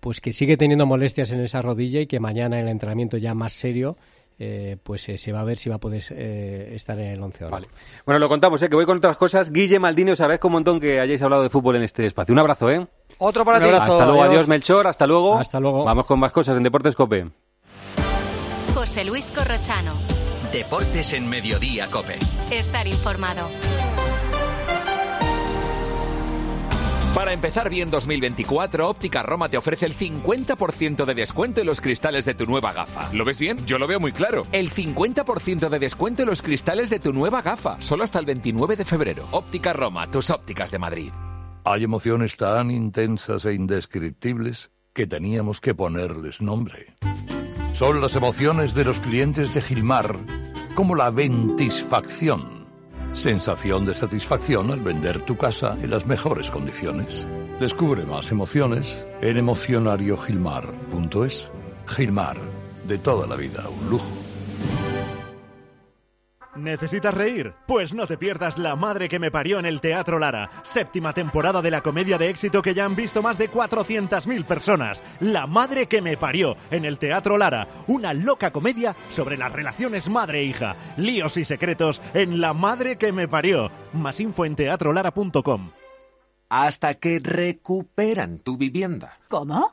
[0.00, 3.34] pues que sigue teniendo molestias en esa rodilla y que mañana en el entrenamiento ya
[3.34, 3.96] más serio
[4.42, 7.22] eh, pues eh, se va a ver si va a poder eh, estar en el
[7.22, 7.58] 11 o no.
[8.06, 8.70] Bueno, lo contamos, ¿eh?
[8.70, 9.52] que voy con otras cosas.
[9.52, 12.32] Guille Maldini, os agradezco un montón que hayáis hablado de fútbol en este espacio.
[12.32, 12.86] Un abrazo, ¿eh?
[13.18, 13.68] Otro para ti.
[13.68, 14.48] hasta luego, adiós.
[14.48, 15.38] Melchor, hasta luego.
[15.38, 15.84] Hasta luego.
[15.84, 17.28] Vamos con más cosas en Deportes Cope.
[18.74, 19.92] José Luis Corrochano.
[20.50, 22.16] Deportes en Mediodía, Cope.
[22.50, 23.46] Estar informado.
[27.14, 32.24] Para empezar bien 2024, Óptica Roma te ofrece el 50% de descuento en los cristales
[32.24, 33.12] de tu nueva gafa.
[33.12, 33.58] ¿Lo ves bien?
[33.66, 34.46] Yo lo veo muy claro.
[34.52, 37.82] El 50% de descuento en los cristales de tu nueva gafa.
[37.82, 39.24] Solo hasta el 29 de febrero.
[39.32, 41.10] Óptica Roma, tus ópticas de Madrid.
[41.64, 46.94] Hay emociones tan intensas e indescriptibles que teníamos que ponerles nombre.
[47.72, 50.16] Son las emociones de los clientes de Gilmar,
[50.76, 52.59] como la ventisfacción.
[53.12, 57.26] Sensación de satisfacción al vender tu casa en las mejores condiciones.
[57.58, 61.50] Descubre más emociones en emocionariogilmar.es.
[61.86, 62.36] Gilmar,
[62.86, 64.29] de toda la vida, un lujo.
[66.56, 67.54] ¿Necesitas reír?
[67.66, 71.62] Pues no te pierdas La Madre que me parió en el Teatro Lara, séptima temporada
[71.62, 75.02] de la comedia de éxito que ya han visto más de 400.000 personas.
[75.20, 80.08] La Madre que me parió en el Teatro Lara, una loca comedia sobre las relaciones
[80.08, 83.70] madre-hija, líos y secretos en La Madre que me parió.
[83.92, 85.70] Más info en teatrolara.com.
[86.48, 89.20] Hasta que recuperan tu vivienda.
[89.28, 89.72] ¿Cómo?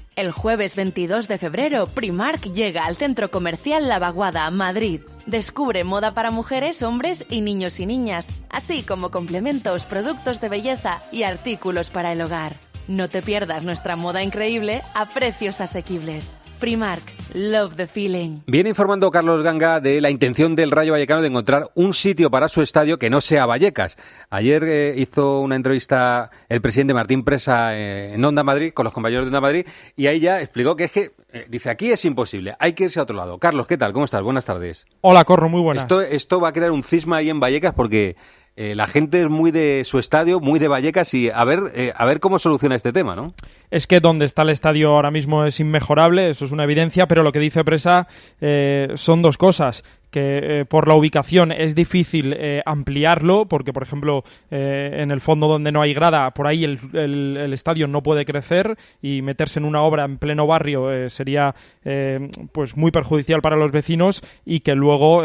[0.17, 4.99] El jueves 22 de febrero, Primark llega al centro comercial La Vaguada, Madrid.
[5.25, 11.01] Descubre moda para mujeres, hombres y niños y niñas, así como complementos, productos de belleza
[11.13, 12.57] y artículos para el hogar.
[12.89, 16.35] No te pierdas nuestra moda increíble a precios asequibles.
[16.61, 17.01] Primark,
[17.33, 18.41] love the feeling.
[18.45, 22.49] Viene informando Carlos Ganga de la intención del Rayo Vallecano de encontrar un sitio para
[22.49, 23.97] su estadio que no sea Vallecas.
[24.29, 28.93] Ayer eh, hizo una entrevista el presidente Martín Presa eh, en Onda Madrid, con los
[28.93, 29.65] compañeros de Onda Madrid,
[29.97, 32.99] y ahí ya explicó que es que, eh, dice, aquí es imposible, hay que irse
[32.99, 33.39] a otro lado.
[33.39, 33.91] Carlos, ¿qué tal?
[33.91, 34.21] ¿Cómo estás?
[34.21, 34.85] Buenas tardes.
[35.01, 35.83] Hola, Corro, muy buenas.
[35.83, 38.15] Esto, esto va a crear un cisma ahí en Vallecas porque
[38.55, 41.93] eh, la gente es muy de su estadio, muy de Vallecas, y a ver, eh,
[41.95, 43.33] a ver cómo soluciona este tema, ¿no?
[43.69, 47.23] Es que donde está el estadio ahora mismo es inmejorable, eso es una evidencia, pero
[47.23, 48.07] lo que dice Presa
[48.41, 53.83] eh, son dos cosas que eh, por la ubicación es difícil eh, ampliarlo, porque por
[53.83, 57.87] ejemplo eh, en el fondo donde no hay grada, por ahí el, el- el estadio
[57.87, 61.55] no puede crecer y meterse en una obra en pleno barrio eh, sería
[61.85, 65.23] eh, pues muy perjudicial para los vecinos y que luego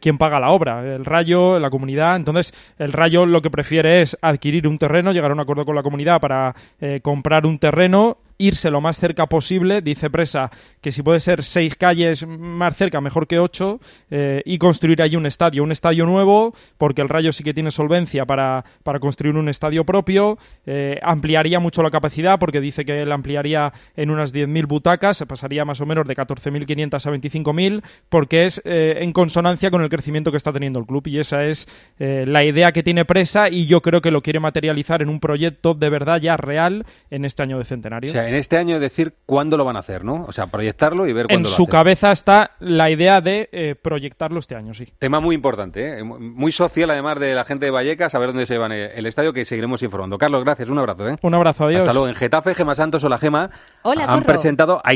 [0.00, 4.16] quién paga la obra, el Rayo, la comunidad, entonces el Rayo lo que prefiere es
[4.20, 6.54] adquirir un terreno, llegar a un acuerdo con la comunidad para
[7.02, 11.74] comprar un terreno irse lo más cerca posible, dice Presa que si puede ser seis
[11.74, 13.80] calles más cerca, mejor que ocho,
[14.10, 17.70] eh, y construir allí un estadio, un estadio nuevo, porque el Rayo sí que tiene
[17.70, 23.02] solvencia para, para construir un estadio propio, eh, ampliaría mucho la capacidad, porque dice que
[23.02, 27.82] él ampliaría en unas 10.000 butacas, se pasaría más o menos de 14.500 a 25.000,
[28.08, 31.44] porque es eh, en consonancia con el crecimiento que está teniendo el club, y esa
[31.44, 31.66] es
[31.98, 35.74] la idea que tiene Presa, y yo creo que lo quiere materializar en un proyecto
[35.74, 38.10] de verdad ya real en este año de centenario.
[38.10, 40.24] O sea, en este año decir cuándo lo van a hacer, ¿no?
[40.28, 41.72] O sea, proyectarlo y ver En cuándo lo su hacen.
[41.72, 44.86] cabeza está la idea de eh, proyectarlo este año, sí.
[44.98, 46.04] Tema muy importante, ¿eh?
[46.04, 49.06] muy social además de la gente de Vallecas, a ver dónde se llevan el, el
[49.06, 50.18] estadio, que seguiremos informando.
[50.18, 51.08] Carlos, gracias, un abrazo.
[51.08, 51.16] ¿eh?
[51.22, 51.80] Un abrazo, adiós.
[51.80, 52.08] Hasta luego.
[52.08, 53.50] En Getafe, Gema Santos o la Gema
[53.82, 54.26] Hola, han Corro.
[54.26, 54.92] presentado a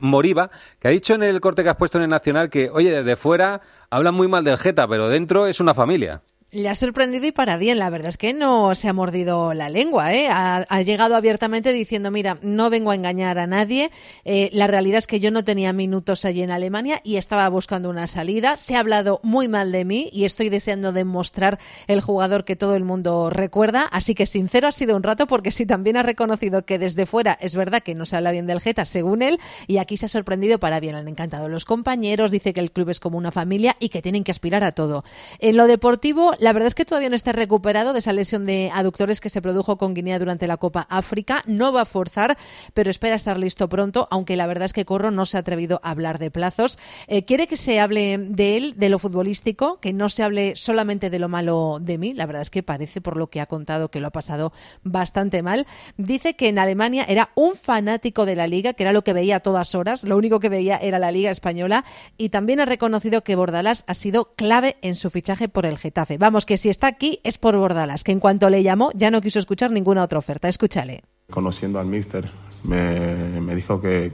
[0.00, 2.90] Moriba, que ha dicho en el corte que has puesto en el Nacional que, oye,
[2.90, 6.22] desde fuera hablan muy mal del Geta, pero dentro es una familia.
[6.50, 9.68] Le ha sorprendido y para bien, la verdad es que no se ha mordido la
[9.68, 10.28] lengua, ¿eh?
[10.30, 13.90] ha, llegado abiertamente diciendo, mira, no vengo a engañar a nadie,
[14.24, 17.90] eh, la realidad es que yo no tenía minutos allí en Alemania y estaba buscando
[17.90, 22.46] una salida, se ha hablado muy mal de mí y estoy deseando demostrar el jugador
[22.46, 25.98] que todo el mundo recuerda, así que sincero ha sido un rato porque sí también
[25.98, 29.20] ha reconocido que desde fuera es verdad que no se habla bien del Geta, según
[29.20, 32.72] él, y aquí se ha sorprendido para bien, han encantado los compañeros, dice que el
[32.72, 35.04] club es como una familia y que tienen que aspirar a todo.
[35.40, 38.70] En lo deportivo, la verdad es que todavía no está recuperado de esa lesión de
[38.72, 41.42] aductores que se produjo con Guinea durante la Copa África.
[41.46, 42.38] No va a forzar,
[42.74, 45.80] pero espera estar listo pronto, aunque la verdad es que Corro no se ha atrevido
[45.82, 46.78] a hablar de plazos.
[47.06, 51.10] Eh, quiere que se hable de él, de lo futbolístico, que no se hable solamente
[51.10, 52.14] de lo malo de mí.
[52.14, 54.52] La verdad es que parece, por lo que ha contado, que lo ha pasado
[54.84, 55.66] bastante mal.
[55.96, 59.36] Dice que en Alemania era un fanático de la liga, que era lo que veía
[59.36, 60.04] a todas horas.
[60.04, 61.84] Lo único que veía era la liga española.
[62.16, 66.18] Y también ha reconocido que Bordalás ha sido clave en su fichaje por el Getafe.
[66.28, 69.22] Vamos, que si está aquí es por Bordalás, que en cuanto le llamó ya no
[69.22, 70.46] quiso escuchar ninguna otra oferta.
[70.46, 71.00] Escúchale.
[71.30, 72.30] Conociendo al míster,
[72.64, 74.12] me, me dijo que,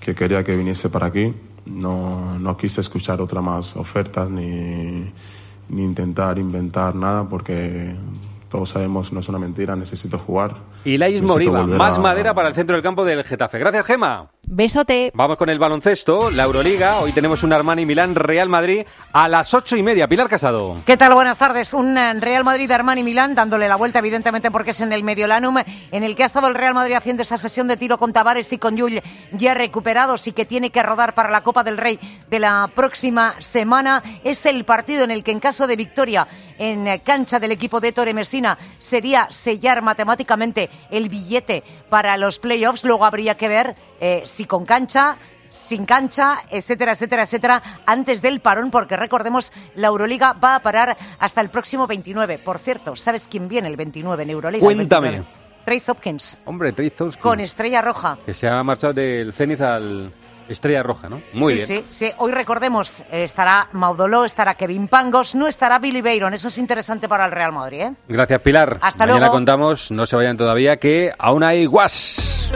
[0.00, 1.34] que quería que viniese para aquí.
[1.66, 5.12] No, no quise escuchar otras más ofertas ni,
[5.68, 7.94] ni intentar inventar nada porque
[8.48, 10.56] todos sabemos no es una mentira, necesito jugar.
[10.86, 13.58] Ilais Necesito Moriba, más a- madera para el centro del campo del Getafe.
[13.58, 14.30] Gracias, Gema.
[14.44, 15.12] Besote.
[15.14, 16.98] Vamos con el baloncesto, la Euroliga.
[16.98, 20.08] Hoy tenemos un Armani Milán Real Madrid a las ocho y media.
[20.08, 20.76] Pilar Casado.
[20.84, 21.14] ¿Qué tal?
[21.14, 21.72] Buenas tardes.
[21.72, 25.58] Un eh, Real Madrid Armani Milán dándole la vuelta, evidentemente, porque es en el Mediolanum,
[25.90, 28.52] en el que ha estado el Real Madrid haciendo esa sesión de tiro con Tavares
[28.52, 31.98] y con Llull ya recuperados y que tiene que rodar para la Copa del Rey
[32.28, 34.02] de la próxima semana.
[34.24, 36.26] Es el partido en el que, en caso de victoria
[36.58, 42.38] en eh, cancha del equipo de Torre Messina, sería sellar matemáticamente el billete para los
[42.38, 42.84] playoffs.
[42.84, 45.16] Luego habría que ver eh, si con cancha
[45.50, 50.96] sin cancha, etcétera, etcétera, etcétera, antes del parón, porque recordemos, la Euroliga va a parar
[51.18, 52.38] hasta el próximo 29.
[52.38, 54.64] Por cierto, ¿sabes quién viene el 29 en Euroliga?
[54.64, 55.08] Cuéntame.
[55.10, 55.42] 29?
[55.66, 58.16] Trace Hopkins, Hombre, Trizos, con Estrella Roja.
[58.24, 60.10] que se ha marchado del Zenit al
[60.48, 61.20] Estrella Roja, ¿no?
[61.34, 61.84] Muy sí, bien.
[61.90, 62.12] sí, sí.
[62.16, 66.32] Hoy recordemos, eh, estará Maudoló, estará Kevin Pangos, no estará Billy Bayron.
[66.32, 67.92] Eso es interesante para el Real Madrid, ¿eh?
[68.08, 68.78] Gracias, Pilar.
[68.80, 69.34] Hasta Mañana luego.
[69.34, 72.50] contamos, no se vayan todavía, que aún hay guas.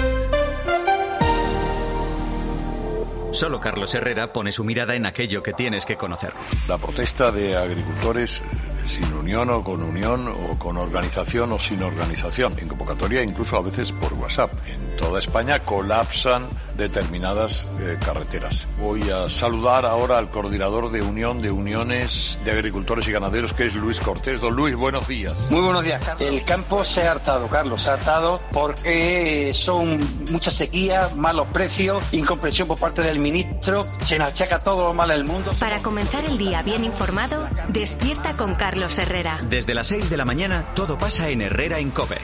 [3.37, 6.33] Solo Carlos Herrera pone su mirada en aquello que tienes que conocer.
[6.69, 11.83] La protesta de agricultores eh, sin unión o con unión o con organización o sin
[11.83, 12.59] organización.
[12.59, 14.53] En convocatoria incluso a veces por WhatsApp.
[14.67, 16.47] En toda España colapsan
[16.79, 18.69] determinadas eh, carreteras.
[18.81, 23.67] Voy a saludar ahora al coordinador de Unión de Uniones de Agricultores y Ganaderos que
[23.67, 24.41] es Luis Cortés.
[24.41, 25.51] Don Luis, buenos días.
[25.51, 26.27] Muy buenos días, Carlos.
[26.27, 29.99] El campo se ha hartado, Carlos, se ha hartado porque son
[30.31, 35.13] mucha sequía, malos precios, incomprensión por parte del ministro, se nos achaca todo lo malo
[35.13, 35.53] del mundo.
[35.59, 39.41] Para comenzar el día bien informado, despierta con Carlos Herrera.
[39.51, 42.19] Desde las 6 de la mañana todo pasa en Herrera en Cope.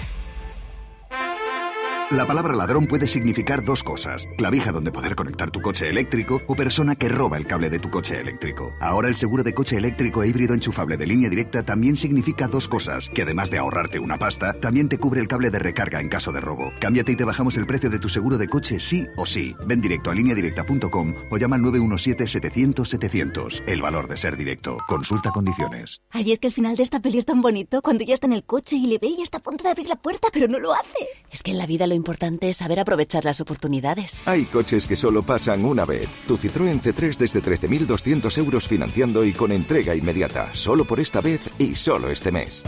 [2.12, 4.28] La palabra ladrón puede significar dos cosas.
[4.36, 7.88] Clavija donde poder conectar tu coche eléctrico o persona que roba el cable de tu
[7.88, 8.74] coche eléctrico.
[8.82, 12.68] Ahora el seguro de coche eléctrico e híbrido enchufable de línea directa también significa dos
[12.68, 13.08] cosas.
[13.08, 16.32] Que además de ahorrarte una pasta, también te cubre el cable de recarga en caso
[16.32, 16.70] de robo.
[16.80, 19.56] Cámbiate y te bajamos el precio de tu seguro de coche sí o sí.
[19.66, 23.62] Ven directo a lineadirecta.com o llama al 917-700-700.
[23.66, 24.76] El valor de ser directo.
[24.86, 26.02] Consulta condiciones.
[26.10, 28.34] Ay, es que el final de esta peli es tan bonito cuando ya está en
[28.34, 30.58] el coche y le ve y está a punto de abrir la puerta, pero no
[30.58, 31.08] lo hace.
[31.30, 34.26] Es que en la vida lo importante es saber aprovechar las oportunidades.
[34.26, 36.08] Hay coches que solo pasan una vez.
[36.26, 40.52] Tu Citroën C3 desde 13.200 euros financiando y con entrega inmediata.
[40.52, 42.64] Solo por esta vez y solo este mes.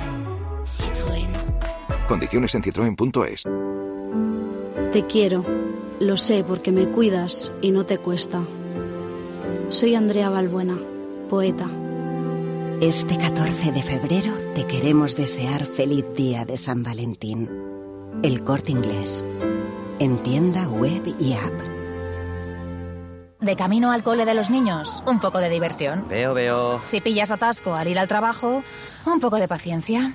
[0.65, 1.29] Citroën.
[2.07, 3.43] Condiciones en citroen.es.
[4.93, 5.45] Te quiero.
[5.99, 8.41] Lo sé porque me cuidas y no te cuesta.
[9.69, 10.79] Soy Andrea Balbuena,
[11.29, 11.69] poeta.
[12.81, 17.74] Este 14 de febrero te queremos desear feliz día de San Valentín.
[18.23, 19.25] El corte inglés.
[19.99, 21.53] En tienda web y app.
[23.41, 26.07] De camino al cole de los niños, un poco de diversión.
[26.09, 26.81] Veo, veo.
[26.87, 28.63] Si pillas atasco al ir al trabajo,
[29.05, 30.15] un poco de paciencia.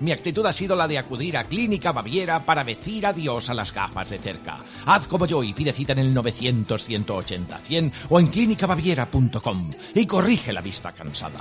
[0.00, 3.72] mi actitud ha sido la de acudir a Clínica Baviera para decir adiós a las
[3.72, 4.58] gafas de cerca.
[4.86, 10.60] Haz como yo y pide cita en el 900-180-100 o en clínicabaviera.com y corrige la
[10.60, 11.40] vista cansada.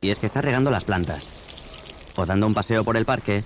[0.00, 1.30] Y es que estás regando las plantas.
[2.16, 3.44] O dando un paseo por el parque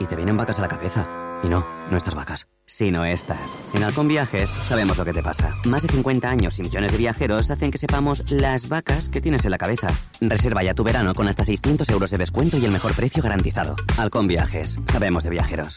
[0.00, 1.08] y te vienen vacas a la cabeza.
[1.42, 3.56] Y no, no estas vacas, sino estas.
[3.72, 5.56] En Halcón Viajes sabemos lo que te pasa.
[5.64, 9.44] Más de 50 años y millones de viajeros hacen que sepamos las vacas que tienes
[9.44, 9.88] en la cabeza.
[10.20, 13.74] Reserva ya tu verano con hasta 600 euros de descuento y el mejor precio garantizado.
[13.96, 15.76] Halcón Viajes, sabemos de viajeros.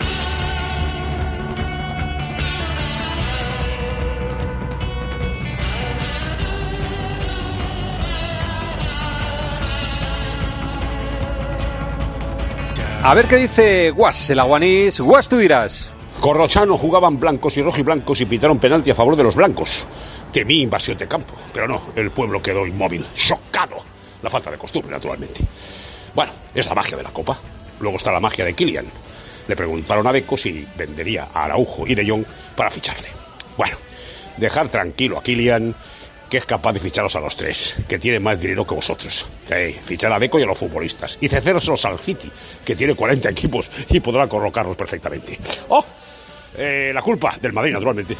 [13.03, 14.99] A ver qué dice Guas, el aguanís.
[14.99, 15.89] Guas, tú dirás.
[16.21, 19.83] Corrochano jugaban blancos y rojiblancos y pitaron penalti a favor de los blancos.
[20.31, 23.77] Temí invasión de campo, pero no, el pueblo quedó inmóvil, chocado.
[24.21, 25.41] La falta de costumbre, naturalmente.
[26.13, 27.35] Bueno, es la magia de la Copa.
[27.79, 28.85] Luego está la magia de Kylian.
[29.47, 32.23] Le preguntaron a Deco si vendería a Araujo y De Jong
[32.55, 33.07] para ficharle.
[33.57, 33.77] Bueno,
[34.37, 35.73] dejar tranquilo a Kylian,
[36.29, 39.25] que es capaz de ficharos a los tres, que tiene más dinero que vosotros.
[39.85, 41.17] Fichar a Deco y a los futbolistas.
[41.19, 42.31] Y cedérselos al City,
[42.63, 45.39] que tiene 40 equipos y podrá colocarlos perfectamente.
[45.67, 45.83] ¡Oh!
[46.57, 48.17] Eh, la culpa del Madrid, naturalmente.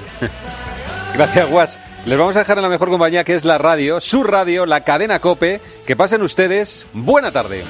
[1.13, 1.79] Gracias, Guas.
[2.05, 4.81] Les vamos a dejar en la mejor compañía que es la radio, su radio, la
[4.81, 5.61] cadena Cope.
[5.85, 6.85] Que pasen ustedes.
[6.93, 7.63] Buena tarde.